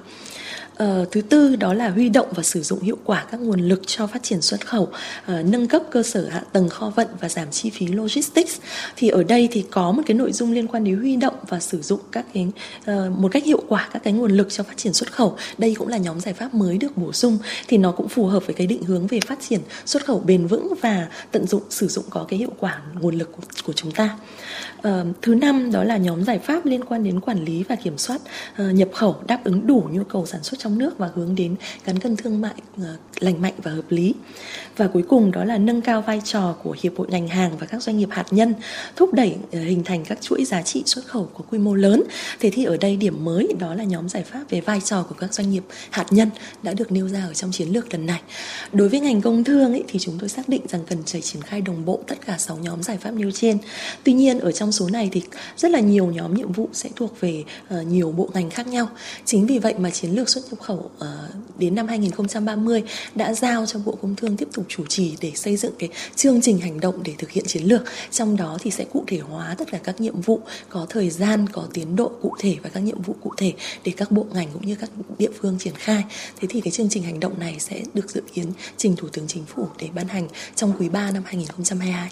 Uh, 0.83 1.12
thứ 1.12 1.21
tư 1.21 1.55
đó 1.55 1.74
là 1.74 1.89
huy 1.89 2.09
động 2.09 2.27
và 2.36 2.43
sử 2.43 2.62
dụng 2.62 2.81
hiệu 2.81 2.98
quả 3.05 3.25
các 3.31 3.39
nguồn 3.39 3.59
lực 3.59 3.81
cho 3.88 4.07
phát 4.07 4.24
triển 4.24 4.41
xuất 4.41 4.67
khẩu, 4.67 4.83
uh, 4.83 5.45
nâng 5.45 5.67
cấp 5.67 5.81
cơ 5.91 6.03
sở 6.03 6.27
hạ 6.27 6.43
tầng 6.53 6.69
kho 6.69 6.89
vận 6.89 7.07
và 7.21 7.29
giảm 7.29 7.51
chi 7.51 7.69
phí 7.69 7.88
logistics. 7.88 8.59
Thì 8.95 9.09
ở 9.09 9.24
đây 9.24 9.50
thì 9.51 9.65
có 9.71 9.91
một 9.91 10.01
cái 10.05 10.17
nội 10.17 10.31
dung 10.31 10.51
liên 10.51 10.67
quan 10.67 10.83
đến 10.83 10.98
huy 10.98 11.15
động 11.15 11.33
và 11.48 11.59
sử 11.59 11.81
dụng 11.81 12.00
các 12.12 12.25
cái 12.33 12.48
uh, 12.91 13.19
một 13.19 13.31
cách 13.31 13.45
hiệu 13.45 13.63
quả 13.67 13.89
các 13.93 14.03
cái 14.03 14.13
nguồn 14.13 14.31
lực 14.31 14.48
cho 14.50 14.63
phát 14.63 14.77
triển 14.77 14.93
xuất 14.93 15.12
khẩu. 15.13 15.38
Đây 15.57 15.75
cũng 15.75 15.88
là 15.88 15.98
nhóm 15.98 16.19
giải 16.19 16.33
pháp 16.33 16.53
mới 16.53 16.77
được 16.77 16.98
bổ 16.98 17.13
sung 17.13 17.38
thì 17.67 17.77
nó 17.77 17.91
cũng 17.91 18.09
phù 18.09 18.25
hợp 18.25 18.45
với 18.45 18.53
cái 18.53 18.67
định 18.67 18.83
hướng 18.83 19.07
về 19.07 19.19
phát 19.19 19.39
triển 19.50 19.59
xuất 19.86 20.05
khẩu 20.05 20.19
bền 20.19 20.48
vững 20.48 20.74
và 20.81 21.07
tận 21.31 21.48
dụng 21.48 21.63
sử 21.69 21.88
dụng 21.88 22.05
có 22.09 22.25
cái 22.29 22.39
hiệu 22.39 22.51
quả 22.59 22.81
nguồn 23.00 23.17
lực 23.17 23.31
của, 23.31 23.43
của 23.65 23.74
chúng 23.74 23.91
ta. 23.91 24.17
Uh, 24.88 24.93
thứ 25.21 25.36
năm 25.36 25.71
đó 25.71 25.83
là 25.83 25.98
nhóm 25.98 26.24
giải 26.24 26.39
pháp 26.39 26.65
liên 26.65 26.86
quan 26.86 27.03
đến 27.03 27.19
quản 27.19 27.45
lý 27.45 27.63
và 27.63 27.75
kiểm 27.75 27.98
soát 27.98 28.21
uh, 28.62 28.74
nhập 28.74 28.89
khẩu 28.93 29.15
đáp 29.27 29.43
ứng 29.43 29.67
đủ 29.67 29.88
nhu 29.91 30.03
cầu 30.03 30.25
sản 30.25 30.43
xuất 30.43 30.59
trong 30.59 30.68
nước 30.77 30.97
và 30.97 31.09
hướng 31.15 31.35
đến 31.35 31.55
gắn 31.85 31.99
cân 31.99 32.15
thương 32.15 32.41
mại 32.41 32.53
ờ, 32.77 32.95
lành 33.19 33.41
mạnh 33.41 33.53
và 33.63 33.71
hợp 33.71 33.85
lý. 33.89 34.13
Và 34.77 34.88
cuối 34.88 35.03
cùng 35.09 35.31
đó 35.31 35.43
là 35.43 35.57
nâng 35.57 35.81
cao 35.81 36.01
vai 36.01 36.21
trò 36.23 36.55
của 36.63 36.75
hiệp 36.81 36.97
hội 36.97 37.07
ngành 37.09 37.27
hàng 37.27 37.57
và 37.59 37.67
các 37.67 37.83
doanh 37.83 37.97
nghiệp 37.97 38.09
hạt 38.11 38.25
nhân, 38.31 38.53
thúc 38.95 39.13
đẩy 39.13 39.35
ờ, 39.51 39.59
hình 39.59 39.83
thành 39.83 40.05
các 40.05 40.21
chuỗi 40.21 40.45
giá 40.45 40.61
trị 40.61 40.83
xuất 40.85 41.05
khẩu 41.05 41.29
có 41.33 41.43
quy 41.51 41.59
mô 41.59 41.75
lớn. 41.75 42.03
Thế 42.39 42.49
thì 42.49 42.63
ở 42.63 42.77
đây 42.77 42.95
điểm 42.95 43.25
mới 43.25 43.47
đó 43.59 43.75
là 43.75 43.83
nhóm 43.83 44.09
giải 44.09 44.23
pháp 44.23 44.49
về 44.49 44.61
vai 44.61 44.81
trò 44.85 45.03
của 45.09 45.15
các 45.19 45.33
doanh 45.33 45.49
nghiệp 45.49 45.63
hạt 45.89 46.05
nhân 46.09 46.29
đã 46.63 46.73
được 46.73 46.91
nêu 46.91 47.07
ra 47.07 47.23
ở 47.23 47.33
trong 47.33 47.51
chiến 47.51 47.67
lược 47.67 47.93
lần 47.93 48.05
này. 48.05 48.21
Đối 48.73 48.89
với 48.89 48.99
ngành 48.99 49.21
công 49.21 49.43
thương 49.43 49.73
ấy, 49.73 49.83
thì 49.88 49.99
chúng 49.99 50.17
tôi 50.19 50.29
xác 50.29 50.49
định 50.49 50.61
rằng 50.67 50.81
cần 50.88 51.03
phải 51.05 51.21
triển 51.21 51.41
khai 51.41 51.61
đồng 51.61 51.85
bộ 51.85 51.99
tất 52.07 52.15
cả 52.25 52.38
6 52.38 52.57
nhóm 52.57 52.83
giải 52.83 52.97
pháp 52.97 53.11
nêu 53.11 53.31
trên. 53.31 53.57
Tuy 54.03 54.13
nhiên 54.13 54.39
ở 54.39 54.51
trong 54.51 54.71
số 54.71 54.89
này 54.89 55.09
thì 55.11 55.21
rất 55.57 55.71
là 55.71 55.79
nhiều 55.79 56.05
nhóm 56.05 56.33
nhiệm 56.33 56.51
vụ 56.51 56.69
sẽ 56.73 56.89
thuộc 56.95 57.19
về 57.19 57.43
uh, 57.79 57.88
nhiều 57.88 58.11
bộ 58.11 58.29
ngành 58.33 58.49
khác 58.49 58.67
nhau. 58.67 58.89
Chính 59.25 59.45
vì 59.45 59.59
vậy 59.59 59.73
mà 59.77 59.89
chiến 59.89 60.11
lược 60.11 60.29
xuất 60.29 60.41
nhập 60.49 60.58
khẩu 60.61 60.91
ờ, 60.99 61.29
đến 61.57 61.75
năm 61.75 61.87
2030 61.87 62.83
đã 63.15 63.33
giao 63.33 63.65
cho 63.65 63.79
Bộ 63.85 63.97
Công 64.01 64.15
Thương 64.15 64.37
tiếp 64.37 64.47
tục 64.53 64.65
chủ 64.67 64.85
trì 64.85 65.15
để 65.21 65.31
xây 65.35 65.57
dựng 65.57 65.73
cái 65.79 65.89
chương 66.15 66.41
trình 66.41 66.57
hành 66.57 66.79
động 66.79 67.03
để 67.03 67.13
thực 67.17 67.31
hiện 67.31 67.45
chiến 67.47 67.63
lược. 67.63 67.81
Trong 68.11 68.37
đó 68.37 68.57
thì 68.61 68.71
sẽ 68.71 68.85
cụ 68.93 69.03
thể 69.07 69.17
hóa 69.17 69.55
tất 69.57 69.71
cả 69.71 69.79
các 69.83 70.01
nhiệm 70.01 70.21
vụ 70.21 70.41
có 70.69 70.85
thời 70.89 71.09
gian, 71.09 71.49
có 71.49 71.67
tiến 71.73 71.95
độ 71.95 72.11
cụ 72.21 72.33
thể 72.39 72.57
và 72.63 72.69
các 72.69 72.79
nhiệm 72.79 73.01
vụ 73.01 73.15
cụ 73.21 73.33
thể 73.37 73.53
để 73.83 73.91
các 73.97 74.11
bộ 74.11 74.25
ngành 74.33 74.47
cũng 74.53 74.65
như 74.65 74.75
các 74.75 74.89
địa 75.17 75.31
phương 75.41 75.57
triển 75.59 75.75
khai. 75.75 76.03
Thế 76.39 76.47
thì 76.51 76.61
cái 76.61 76.71
chương 76.71 76.89
trình 76.89 77.03
hành 77.03 77.19
động 77.19 77.39
này 77.39 77.55
sẽ 77.59 77.81
được 77.93 78.11
dự 78.11 78.21
kiến 78.33 78.51
trình 78.77 78.95
Thủ 78.95 79.07
tướng 79.07 79.27
Chính 79.27 79.45
phủ 79.45 79.67
để 79.79 79.89
ban 79.95 80.07
hành 80.07 80.27
trong 80.55 80.73
quý 80.79 80.89
3 80.89 81.11
năm 81.11 81.23
2022. 81.25 82.09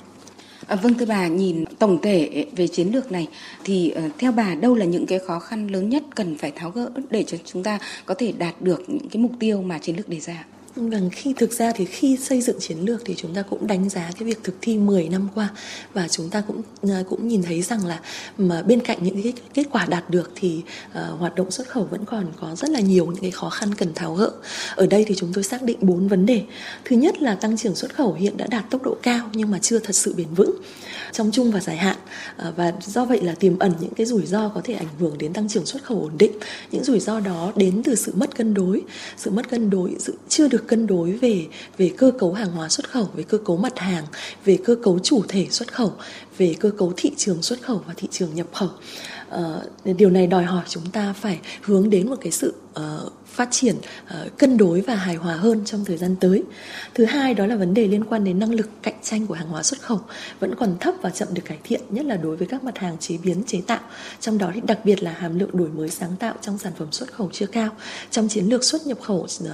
À, 0.67 0.75
vâng 0.75 0.93
thưa 0.93 1.05
bà, 1.05 1.27
nhìn 1.27 1.65
tổng 1.79 2.01
thể 2.01 2.45
về 2.55 2.67
chiến 2.67 2.87
lược 2.93 3.11
này 3.11 3.27
thì 3.63 3.89
ờ, 3.89 4.01
theo 4.17 4.31
bà 4.31 4.55
đâu 4.55 4.75
là 4.75 4.85
những 4.85 5.05
cái 5.05 5.19
khó 5.19 5.39
khăn 5.39 5.67
lớn 5.67 5.89
nhất 5.89 6.03
cần 6.15 6.37
phải 6.37 6.51
tháo 6.51 6.71
gỡ 6.71 6.89
để 7.09 7.23
cho 7.23 7.37
chúng 7.45 7.63
ta 7.63 7.79
có 8.05 8.13
thể 8.13 8.31
đạt 8.31 8.61
được 8.61 8.83
những 8.87 9.09
cái 9.09 9.21
mục 9.21 9.31
tiêu 9.39 9.61
mà 9.61 9.79
chiến 9.79 9.95
lược 9.95 10.09
đề 10.09 10.19
ra? 10.19 10.45
Vâng, 10.77 11.09
khi 11.11 11.33
thực 11.37 11.53
ra 11.53 11.71
thì 11.75 11.85
khi 11.85 12.17
xây 12.17 12.41
dựng 12.41 12.59
chiến 12.59 12.77
lược 12.79 13.01
thì 13.05 13.15
chúng 13.17 13.33
ta 13.33 13.41
cũng 13.41 13.67
đánh 13.67 13.89
giá 13.89 14.11
cái 14.19 14.27
việc 14.27 14.43
thực 14.43 14.55
thi 14.61 14.77
10 14.77 15.09
năm 15.09 15.27
qua 15.35 15.49
và 15.93 16.07
chúng 16.07 16.29
ta 16.29 16.41
cũng 16.47 16.61
à, 16.89 17.03
cũng 17.09 17.27
nhìn 17.27 17.43
thấy 17.43 17.61
rằng 17.61 17.85
là 17.85 17.99
mà 18.37 18.61
bên 18.61 18.79
cạnh 18.79 18.97
những 19.01 19.23
cái 19.23 19.33
kết 19.53 19.63
quả 19.71 19.85
đạt 19.85 20.09
được 20.09 20.31
thì 20.35 20.61
uh, 20.89 21.19
hoạt 21.19 21.35
động 21.35 21.51
xuất 21.51 21.67
khẩu 21.67 21.83
vẫn 21.83 22.05
còn 22.05 22.25
có 22.39 22.55
rất 22.55 22.69
là 22.69 22.79
nhiều 22.79 23.05
những 23.05 23.21
cái 23.21 23.31
khó 23.31 23.49
khăn 23.49 23.75
cần 23.75 23.93
tháo 23.93 24.13
gỡ. 24.13 24.31
Ở 24.75 24.85
đây 24.87 25.05
thì 25.07 25.15
chúng 25.15 25.33
tôi 25.33 25.43
xác 25.43 25.63
định 25.63 25.77
bốn 25.81 26.07
vấn 26.07 26.25
đề. 26.25 26.43
Thứ 26.85 26.95
nhất 26.95 27.21
là 27.21 27.35
tăng 27.35 27.57
trưởng 27.57 27.75
xuất 27.75 27.95
khẩu 27.95 28.13
hiện 28.13 28.37
đã 28.37 28.47
đạt 28.49 28.69
tốc 28.69 28.83
độ 28.83 28.97
cao 29.03 29.29
nhưng 29.33 29.51
mà 29.51 29.59
chưa 29.59 29.79
thật 29.79 29.95
sự 29.95 30.13
bền 30.17 30.27
vững 30.35 30.61
trong 31.17 31.31
chung 31.31 31.51
và 31.51 31.59
dài 31.59 31.77
hạn 31.77 31.97
ờ, 32.37 32.53
và 32.57 32.73
do 32.81 33.05
vậy 33.05 33.21
là 33.21 33.33
tiềm 33.33 33.59
ẩn 33.59 33.73
những 33.79 33.93
cái 33.93 34.05
rủi 34.05 34.25
ro 34.25 34.49
có 34.49 34.61
thể 34.63 34.73
ảnh 34.73 34.87
hưởng 34.99 35.17
đến 35.17 35.33
tăng 35.33 35.49
trưởng 35.49 35.65
xuất 35.65 35.83
khẩu 35.83 36.01
ổn 36.01 36.17
định. 36.17 36.31
Những 36.71 36.83
rủi 36.83 36.99
ro 36.99 37.19
đó 37.19 37.51
đến 37.55 37.81
từ 37.83 37.95
sự 37.95 38.11
mất 38.15 38.35
cân 38.35 38.53
đối, 38.53 38.81
sự 39.17 39.31
mất 39.31 39.49
cân 39.49 39.69
đối, 39.69 39.95
sự 39.99 40.13
chưa 40.29 40.47
được 40.47 40.67
cân 40.67 40.87
đối 40.87 41.11
về 41.11 41.45
về 41.77 41.91
cơ 41.97 42.11
cấu 42.19 42.33
hàng 42.33 42.51
hóa 42.51 42.69
xuất 42.69 42.89
khẩu, 42.89 43.09
về 43.15 43.23
cơ 43.23 43.37
cấu 43.37 43.57
mặt 43.57 43.79
hàng, 43.79 44.03
về 44.45 44.57
cơ 44.65 44.75
cấu 44.83 44.99
chủ 44.99 45.23
thể 45.27 45.47
xuất 45.49 45.73
khẩu, 45.73 45.93
về 46.37 46.55
cơ 46.59 46.71
cấu 46.77 46.93
thị 46.97 47.11
trường 47.17 47.41
xuất 47.41 47.61
khẩu 47.61 47.81
và 47.87 47.93
thị 47.97 48.07
trường 48.11 48.35
nhập 48.35 48.47
khẩu. 48.53 48.69
Uh, 49.35 49.97
điều 49.97 50.09
này 50.09 50.27
đòi 50.27 50.43
hỏi 50.43 50.63
chúng 50.67 50.85
ta 50.91 51.13
phải 51.13 51.39
hướng 51.61 51.89
đến 51.89 52.09
một 52.09 52.15
cái 52.21 52.31
sự 52.31 52.53
uh, 52.79 53.13
phát 53.25 53.47
triển 53.51 53.75
uh, 53.75 54.37
cân 54.37 54.57
đối 54.57 54.81
và 54.81 54.95
hài 54.95 55.15
hòa 55.15 55.35
hơn 55.35 55.65
trong 55.65 55.85
thời 55.85 55.97
gian 55.97 56.15
tới. 56.15 56.43
Thứ 56.93 57.05
hai 57.05 57.33
đó 57.33 57.45
là 57.45 57.55
vấn 57.55 57.73
đề 57.73 57.87
liên 57.87 58.03
quan 58.03 58.23
đến 58.23 58.39
năng 58.39 58.53
lực 58.53 58.69
cạnh 58.83 58.99
tranh 59.03 59.27
của 59.27 59.33
hàng 59.33 59.47
hóa 59.47 59.63
xuất 59.63 59.81
khẩu 59.81 59.99
vẫn 60.39 60.55
còn 60.55 60.77
thấp 60.79 60.93
và 61.01 61.09
chậm 61.09 61.27
được 61.33 61.41
cải 61.45 61.57
thiện, 61.63 61.81
nhất 61.89 62.05
là 62.05 62.15
đối 62.15 62.37
với 62.37 62.47
các 62.47 62.63
mặt 62.63 62.77
hàng 62.77 62.97
chế 62.99 63.17
biến 63.23 63.43
chế 63.47 63.61
tạo. 63.67 63.79
Trong 64.19 64.37
đó 64.37 64.51
thì 64.53 64.61
đặc 64.61 64.79
biệt 64.83 65.03
là 65.03 65.11
hàm 65.11 65.39
lượng 65.39 65.49
đổi 65.53 65.69
mới 65.69 65.89
sáng 65.89 66.15
tạo 66.19 66.33
trong 66.41 66.57
sản 66.57 66.73
phẩm 66.77 66.91
xuất 66.91 67.13
khẩu 67.13 67.29
chưa 67.33 67.47
cao. 67.47 67.69
Trong 68.11 68.27
chiến 68.27 68.45
lược 68.45 68.63
xuất 68.63 68.87
nhập 68.87 68.97
khẩu 69.01 69.17
uh, 69.17 69.49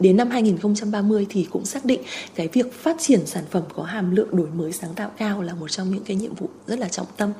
đến 0.00 0.16
năm 0.16 0.30
2030 0.30 1.26
thì 1.30 1.46
cũng 1.50 1.64
xác 1.64 1.84
định 1.84 2.00
cái 2.34 2.48
việc 2.48 2.82
phát 2.82 2.96
triển 3.00 3.26
sản 3.26 3.44
phẩm 3.50 3.62
có 3.74 3.82
hàm 3.82 4.16
lượng 4.16 4.36
đổi 4.36 4.48
mới 4.50 4.72
sáng 4.72 4.94
tạo 4.94 5.10
cao 5.16 5.42
là 5.42 5.54
một 5.54 5.70
trong 5.70 5.90
những 5.90 6.04
cái 6.04 6.16
nhiệm 6.16 6.34
vụ 6.34 6.48
rất 6.66 6.78
là 6.78 6.88
trọng 6.88 7.06
tâm. 7.16 7.32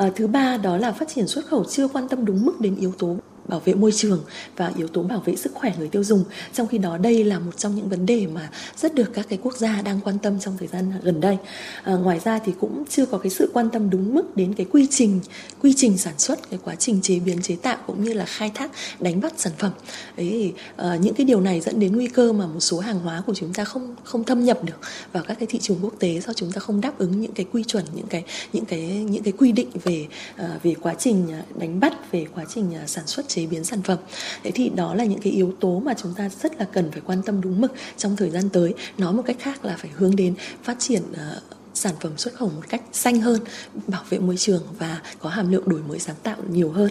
À, 0.00 0.10
thứ 0.16 0.26
ba 0.26 0.56
đó 0.56 0.76
là 0.76 0.92
phát 0.92 1.08
triển 1.08 1.26
xuất 1.26 1.46
khẩu 1.46 1.64
chưa 1.64 1.88
quan 1.88 2.08
tâm 2.08 2.24
đúng 2.24 2.44
mức 2.44 2.60
đến 2.60 2.76
yếu 2.76 2.92
tố 2.98 3.16
bảo 3.48 3.60
vệ 3.64 3.74
môi 3.74 3.92
trường 3.92 4.22
và 4.56 4.72
yếu 4.76 4.88
tố 4.88 5.02
bảo 5.02 5.20
vệ 5.20 5.36
sức 5.36 5.54
khỏe 5.54 5.74
người 5.78 5.88
tiêu 5.88 6.04
dùng. 6.04 6.24
Trong 6.52 6.66
khi 6.66 6.78
đó 6.78 6.98
đây 6.98 7.24
là 7.24 7.38
một 7.38 7.56
trong 7.56 7.76
những 7.76 7.88
vấn 7.88 8.06
đề 8.06 8.26
mà 8.26 8.50
rất 8.76 8.94
được 8.94 9.10
các 9.14 9.26
cái 9.28 9.38
quốc 9.42 9.56
gia 9.56 9.82
đang 9.82 10.00
quan 10.00 10.18
tâm 10.18 10.40
trong 10.40 10.56
thời 10.58 10.68
gian 10.68 10.92
gần 11.02 11.20
đây. 11.20 11.36
À, 11.82 11.94
ngoài 11.94 12.20
ra 12.24 12.38
thì 12.38 12.52
cũng 12.60 12.84
chưa 12.88 13.06
có 13.06 13.18
cái 13.18 13.30
sự 13.30 13.50
quan 13.54 13.70
tâm 13.70 13.90
đúng 13.90 14.14
mức 14.14 14.36
đến 14.36 14.54
cái 14.54 14.66
quy 14.72 14.86
trình 14.90 15.20
quy 15.62 15.74
trình 15.76 15.98
sản 15.98 16.14
xuất, 16.18 16.50
cái 16.50 16.60
quá 16.64 16.74
trình 16.74 17.00
chế 17.02 17.18
biến 17.18 17.42
chế 17.42 17.56
tạo 17.56 17.76
cũng 17.86 18.04
như 18.04 18.12
là 18.12 18.24
khai 18.24 18.50
thác 18.54 18.70
đánh 19.00 19.20
bắt 19.20 19.32
sản 19.36 19.52
phẩm. 19.58 19.72
Ấy 20.16 20.52
à, 20.76 20.96
những 20.96 21.14
cái 21.14 21.24
điều 21.24 21.40
này 21.40 21.60
dẫn 21.60 21.80
đến 21.80 21.96
nguy 21.96 22.06
cơ 22.06 22.32
mà 22.32 22.46
một 22.46 22.60
số 22.60 22.78
hàng 22.78 22.98
hóa 22.98 23.22
của 23.26 23.34
chúng 23.34 23.52
ta 23.52 23.64
không 23.64 23.94
không 24.04 24.24
thâm 24.24 24.44
nhập 24.44 24.64
được 24.64 24.80
vào 25.12 25.22
các 25.28 25.38
cái 25.38 25.46
thị 25.46 25.58
trường 25.62 25.78
quốc 25.82 25.94
tế 25.98 26.20
do 26.20 26.32
chúng 26.32 26.52
ta 26.52 26.60
không 26.60 26.80
đáp 26.80 26.98
ứng 26.98 27.20
những 27.20 27.32
cái 27.32 27.46
quy 27.52 27.64
chuẩn, 27.64 27.84
những 27.94 28.06
cái 28.06 28.24
những 28.52 28.64
cái 28.64 28.80
những 29.10 29.22
cái 29.22 29.32
quy 29.38 29.52
định 29.52 29.68
về 29.84 30.06
à, 30.36 30.58
về 30.62 30.74
quá 30.80 30.94
trình 30.98 31.32
à, 31.32 31.42
đánh 31.58 31.80
bắt, 31.80 32.12
về 32.12 32.26
quá 32.34 32.44
trình 32.54 32.74
à, 32.74 32.86
sản 32.86 33.06
xuất 33.06 33.28
chế 33.30 33.46
biến 33.46 33.64
sản 33.64 33.82
phẩm 33.82 33.98
thế 34.42 34.50
thì 34.50 34.68
đó 34.68 34.94
là 34.94 35.04
những 35.04 35.20
cái 35.20 35.32
yếu 35.32 35.52
tố 35.60 35.80
mà 35.80 35.94
chúng 36.02 36.14
ta 36.14 36.28
rất 36.42 36.58
là 36.58 36.64
cần 36.72 36.90
phải 36.90 37.00
quan 37.06 37.22
tâm 37.22 37.40
đúng 37.40 37.60
mực 37.60 37.72
trong 37.96 38.16
thời 38.16 38.30
gian 38.30 38.48
tới 38.48 38.74
nói 38.98 39.12
một 39.12 39.22
cách 39.26 39.36
khác 39.40 39.64
là 39.64 39.76
phải 39.76 39.90
hướng 39.94 40.16
đến 40.16 40.34
phát 40.62 40.76
triển 40.78 41.02
uh, 41.12 41.42
sản 41.74 41.94
phẩm 42.00 42.12
xuất 42.16 42.34
khẩu 42.34 42.48
một 42.48 42.62
cách 42.68 42.82
xanh 42.92 43.20
hơn, 43.20 43.40
bảo 43.86 44.04
vệ 44.10 44.18
môi 44.18 44.36
trường 44.36 44.62
và 44.78 45.00
có 45.18 45.30
hàm 45.30 45.52
lượng 45.52 45.68
đổi 45.68 45.80
mới 45.88 45.98
sáng 45.98 46.16
tạo 46.22 46.36
nhiều 46.50 46.70
hơn. 46.70 46.90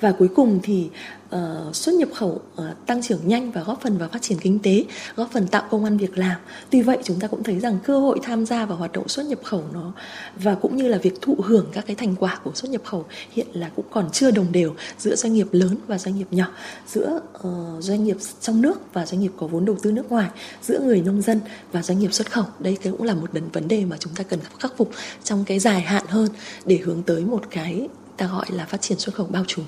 Và 0.00 0.12
cuối 0.12 0.28
cùng 0.36 0.60
thì 0.62 0.88
uh, 1.36 1.76
xuất 1.76 1.94
nhập 1.94 2.08
khẩu 2.14 2.30
uh, 2.30 2.86
tăng 2.86 3.02
trưởng 3.02 3.20
nhanh 3.24 3.52
và 3.52 3.62
góp 3.62 3.80
phần 3.82 3.98
vào 3.98 4.08
phát 4.08 4.22
triển 4.22 4.38
kinh 4.38 4.58
tế, 4.58 4.84
góp 5.16 5.30
phần 5.32 5.48
tạo 5.48 5.68
công 5.70 5.84
an 5.84 5.96
việc 5.96 6.18
làm. 6.18 6.40
Tuy 6.70 6.82
vậy 6.82 6.98
chúng 7.04 7.20
ta 7.20 7.28
cũng 7.28 7.42
thấy 7.42 7.60
rằng 7.60 7.78
cơ 7.84 8.00
hội 8.00 8.18
tham 8.22 8.46
gia 8.46 8.66
vào 8.66 8.78
hoạt 8.78 8.92
động 8.92 9.08
xuất 9.08 9.26
nhập 9.26 9.38
khẩu 9.44 9.64
nó 9.72 9.92
và 10.36 10.54
cũng 10.54 10.76
như 10.76 10.88
là 10.88 10.98
việc 10.98 11.22
thụ 11.22 11.36
hưởng 11.44 11.66
các 11.72 11.86
cái 11.86 11.96
thành 11.96 12.16
quả 12.16 12.40
của 12.44 12.50
xuất 12.54 12.70
nhập 12.70 12.82
khẩu 12.84 13.04
hiện 13.30 13.46
là 13.52 13.70
cũng 13.76 13.86
còn 13.90 14.10
chưa 14.12 14.30
đồng 14.30 14.52
đều 14.52 14.74
giữa 14.98 15.16
doanh 15.16 15.32
nghiệp 15.32 15.46
lớn 15.52 15.76
và 15.86 15.98
doanh 15.98 16.18
nghiệp 16.18 16.28
nhỏ, 16.30 16.46
giữa 16.86 17.20
uh, 17.46 17.82
doanh 17.82 18.04
nghiệp 18.04 18.16
trong 18.40 18.62
nước 18.62 18.80
và 18.92 19.06
doanh 19.06 19.20
nghiệp 19.20 19.32
có 19.36 19.46
vốn 19.46 19.64
đầu 19.64 19.76
tư 19.82 19.92
nước 19.92 20.12
ngoài, 20.12 20.30
giữa 20.62 20.80
người 20.80 21.02
nông 21.02 21.22
dân 21.22 21.40
và 21.72 21.82
doanh 21.82 21.98
nghiệp 21.98 22.12
xuất 22.12 22.32
khẩu. 22.32 22.44
Đây 22.58 22.78
cũng 22.82 23.02
là 23.02 23.14
một 23.14 23.30
vấn 23.52 23.68
đề 23.68 23.84
mà 23.84 23.96
chúng 24.00 24.14
ta 24.14 24.24
cần 24.24 24.40
khắc 24.58 24.76
phục 24.76 24.90
trong 25.24 25.44
cái 25.44 25.58
dài 25.58 25.80
hạn 25.80 26.04
hơn 26.08 26.28
để 26.64 26.76
hướng 26.84 27.02
tới 27.02 27.24
một 27.24 27.42
cái 27.50 27.88
ta 28.16 28.26
gọi 28.26 28.46
là 28.48 28.64
phát 28.64 28.80
triển 28.80 28.98
xuất 28.98 29.14
khẩu 29.14 29.26
bao 29.26 29.44
trùm. 29.46 29.64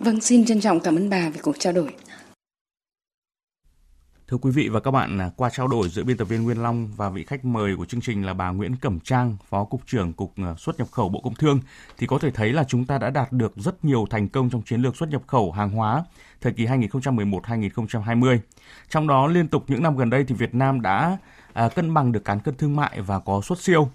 Vâng, 0.00 0.20
xin 0.20 0.44
trân 0.44 0.60
trọng 0.60 0.80
cảm 0.80 0.96
ơn 0.96 1.10
bà 1.10 1.28
về 1.28 1.40
cuộc 1.42 1.56
trao 1.58 1.72
đổi. 1.72 1.94
Thưa 4.28 4.36
quý 4.36 4.50
vị 4.50 4.68
và 4.68 4.80
các 4.80 4.90
bạn, 4.90 5.18
à, 5.18 5.30
qua 5.36 5.50
trao 5.50 5.68
đổi 5.68 5.88
giữa 5.88 6.04
biên 6.04 6.16
tập 6.16 6.24
viên 6.24 6.42
Nguyên 6.42 6.62
Long 6.62 6.88
và 6.96 7.10
vị 7.10 7.24
khách 7.24 7.44
mời 7.44 7.76
của 7.76 7.84
chương 7.84 8.00
trình 8.00 8.26
là 8.26 8.34
bà 8.34 8.50
Nguyễn 8.50 8.76
Cẩm 8.76 9.00
Trang, 9.00 9.36
Phó 9.48 9.64
Cục 9.64 9.86
trưởng 9.86 10.12
Cục 10.12 10.32
à, 10.36 10.54
xuất 10.58 10.78
nhập 10.78 10.88
khẩu 10.90 11.08
Bộ 11.08 11.20
Công 11.20 11.34
Thương, 11.34 11.60
thì 11.98 12.06
có 12.06 12.18
thể 12.18 12.30
thấy 12.30 12.52
là 12.52 12.64
chúng 12.64 12.84
ta 12.84 12.98
đã 12.98 13.10
đạt 13.10 13.32
được 13.32 13.52
rất 13.56 13.84
nhiều 13.84 14.06
thành 14.10 14.28
công 14.28 14.50
trong 14.50 14.62
chiến 14.62 14.82
lược 14.82 14.96
xuất 14.96 15.08
nhập 15.08 15.22
khẩu 15.26 15.52
hàng 15.52 15.70
hóa 15.70 16.04
thời 16.40 16.52
kỳ 16.52 16.66
2011-2020. 16.66 18.38
Trong 18.88 19.06
đó 19.06 19.26
liên 19.26 19.48
tục 19.48 19.64
những 19.68 19.82
năm 19.82 19.96
gần 19.96 20.10
đây 20.10 20.24
thì 20.24 20.34
Việt 20.34 20.54
Nam 20.54 20.80
đã 20.80 21.16
à, 21.52 21.68
cân 21.68 21.94
bằng 21.94 22.12
được 22.12 22.24
cán 22.24 22.40
cân 22.40 22.54
thương 22.54 22.76
mại 22.76 23.00
và 23.00 23.18
có 23.18 23.40
xuất 23.44 23.60
siêu. 23.60 23.90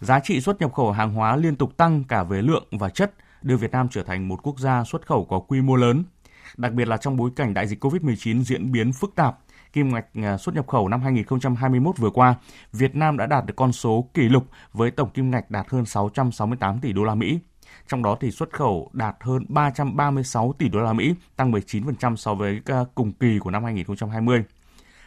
Giá 0.00 0.20
trị 0.20 0.40
xuất 0.40 0.60
nhập 0.60 0.72
khẩu 0.72 0.92
hàng 0.92 1.12
hóa 1.14 1.36
liên 1.36 1.56
tục 1.56 1.76
tăng 1.76 2.04
cả 2.04 2.22
về 2.22 2.42
lượng 2.42 2.64
và 2.70 2.88
chất, 2.88 3.12
đưa 3.44 3.56
Việt 3.56 3.70
Nam 3.70 3.88
trở 3.90 4.02
thành 4.02 4.28
một 4.28 4.40
quốc 4.42 4.58
gia 4.58 4.84
xuất 4.84 5.06
khẩu 5.06 5.24
có 5.24 5.38
quy 5.38 5.60
mô 5.60 5.76
lớn. 5.76 6.04
Đặc 6.56 6.72
biệt 6.72 6.88
là 6.88 6.96
trong 6.96 7.16
bối 7.16 7.30
cảnh 7.36 7.54
đại 7.54 7.66
dịch 7.66 7.84
COVID-19 7.84 8.42
diễn 8.42 8.72
biến 8.72 8.92
phức 8.92 9.14
tạp, 9.14 9.38
kim 9.72 9.94
ngạch 9.94 10.06
à, 10.14 10.36
xuất 10.36 10.54
nhập 10.54 10.66
khẩu 10.68 10.88
năm 10.88 11.00
2021 11.00 11.98
vừa 11.98 12.10
qua, 12.10 12.34
Việt 12.72 12.96
Nam 12.96 13.16
đã 13.16 13.26
đạt 13.26 13.46
được 13.46 13.54
con 13.56 13.72
số 13.72 14.08
kỷ 14.14 14.22
lục 14.22 14.46
với 14.72 14.90
tổng 14.90 15.10
kim 15.10 15.30
ngạch 15.30 15.50
đạt 15.50 15.66
hơn 15.68 15.84
668 15.84 16.80
tỷ 16.80 16.92
đô 16.92 17.04
la 17.04 17.14
Mỹ. 17.14 17.38
Trong 17.88 18.02
đó 18.02 18.16
thì 18.20 18.30
xuất 18.30 18.50
khẩu 18.52 18.90
đạt 18.92 19.16
hơn 19.20 19.44
336 19.48 20.54
tỷ 20.58 20.68
đô 20.68 20.80
la 20.80 20.92
Mỹ, 20.92 21.14
tăng 21.36 21.52
19% 21.52 22.16
so 22.16 22.34
với 22.34 22.60
à, 22.64 22.84
cùng 22.94 23.12
kỳ 23.12 23.38
của 23.38 23.50
năm 23.50 23.64
2020. 23.64 24.44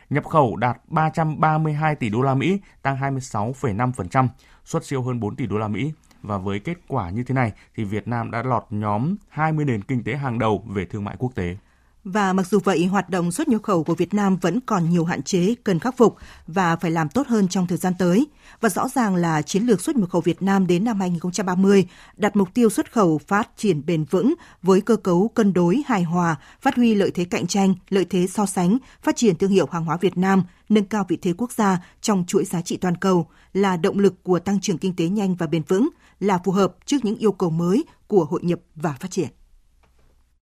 Nhập 0.10 0.26
khẩu 0.26 0.56
đạt 0.56 0.78
332 0.88 1.96
tỷ 1.96 2.10
đô 2.10 2.22
la 2.22 2.36
Mỹ, 2.36 2.60
tăng 2.82 2.98
26,5%, 2.98 4.28
xuất 4.66 4.86
siêu 4.86 5.04
hơn 5.04 5.20
4 5.20 5.36
tỷ 5.36 5.46
đô 5.46 5.58
la 5.58 5.68
Mỹ, 5.68 5.92
và 6.26 6.38
với 6.38 6.60
kết 6.60 6.78
quả 6.88 7.10
như 7.10 7.24
thế 7.24 7.36
này 7.36 7.52
thì 7.76 7.84
Việt 7.84 8.08
Nam 8.08 8.32
đã 8.32 8.44
lọt 8.44 8.64
nhóm 8.70 9.16
20 9.30 9.66
nền 9.66 9.82
kinh 9.82 10.04
tế 10.04 10.16
hàng 10.16 10.40
đầu 10.40 10.64
về 10.68 10.86
thương 10.86 11.04
mại 11.04 11.16
quốc 11.20 11.36
tế. 11.36 11.58
Và 12.06 12.34
mặc 12.34 12.48
dù 12.48 12.60
vậy, 12.64 12.86
hoạt 12.86 13.10
động 13.10 13.32
xuất 13.32 13.48
nhập 13.48 13.64
khẩu 13.64 13.84
của 13.84 13.96
Việt 13.96 14.14
Nam 14.14 14.38
vẫn 14.38 14.60
còn 14.60 14.90
nhiều 14.90 15.06
hạn 15.06 15.24
chế 15.24 15.56
cần 15.64 15.80
khắc 15.80 15.98
phục 15.98 16.18
và 16.48 16.76
phải 16.76 16.92
làm 16.92 17.10
tốt 17.10 17.28
hơn 17.28 17.48
trong 17.48 17.68
thời 17.68 17.78
gian 17.78 17.94
tới. 18.00 18.28
Và 18.62 18.70
rõ 18.70 18.88
ràng 18.88 19.16
là 19.16 19.42
chiến 19.42 19.64
lược 19.64 19.82
xuất 19.82 19.96
nhập 19.96 20.10
khẩu 20.10 20.22
Việt 20.22 20.42
Nam 20.42 20.68
đến 20.68 20.84
năm 20.84 21.00
2030 21.00 21.88
đặt 22.18 22.36
mục 22.36 22.54
tiêu 22.54 22.70
xuất 22.70 22.92
khẩu 22.92 23.18
phát 23.18 23.50
triển 23.58 23.86
bền 23.86 24.04
vững 24.04 24.34
với 24.62 24.82
cơ 24.82 24.96
cấu 24.96 25.28
cân 25.28 25.54
đối 25.54 25.84
hài 25.88 26.04
hòa, 26.04 26.36
phát 26.62 26.76
huy 26.76 26.96
lợi 26.96 27.12
thế 27.12 27.26
cạnh 27.26 27.48
tranh, 27.48 27.76
lợi 27.90 28.06
thế 28.10 28.28
so 28.28 28.46
sánh, 28.46 28.78
phát 29.04 29.16
triển 29.16 29.36
thương 29.36 29.52
hiệu 29.52 29.68
hàng 29.72 29.86
hóa 29.86 29.98
Việt 29.98 30.18
Nam, 30.18 30.44
nâng 30.70 30.86
cao 30.86 31.06
vị 31.08 31.18
thế 31.22 31.34
quốc 31.38 31.52
gia 31.52 31.80
trong 32.02 32.24
chuỗi 32.28 32.46
giá 32.46 32.62
trị 32.62 32.78
toàn 32.78 32.98
cầu 32.98 33.28
là 33.54 33.78
động 33.78 34.00
lực 34.00 34.24
của 34.24 34.40
tăng 34.40 34.60
trưởng 34.60 34.78
kinh 34.78 34.96
tế 34.96 35.08
nhanh 35.08 35.36
và 35.36 35.48
bền 35.48 35.62
vững, 35.68 35.90
là 36.20 36.40
phù 36.44 36.52
hợp 36.52 36.76
trước 36.86 36.98
những 37.04 37.18
yêu 37.18 37.32
cầu 37.32 37.50
mới 37.50 37.86
của 38.08 38.26
hội 38.26 38.40
nhập 38.44 38.60
và 38.76 38.96
phát 39.00 39.12
triển. 39.12 39.28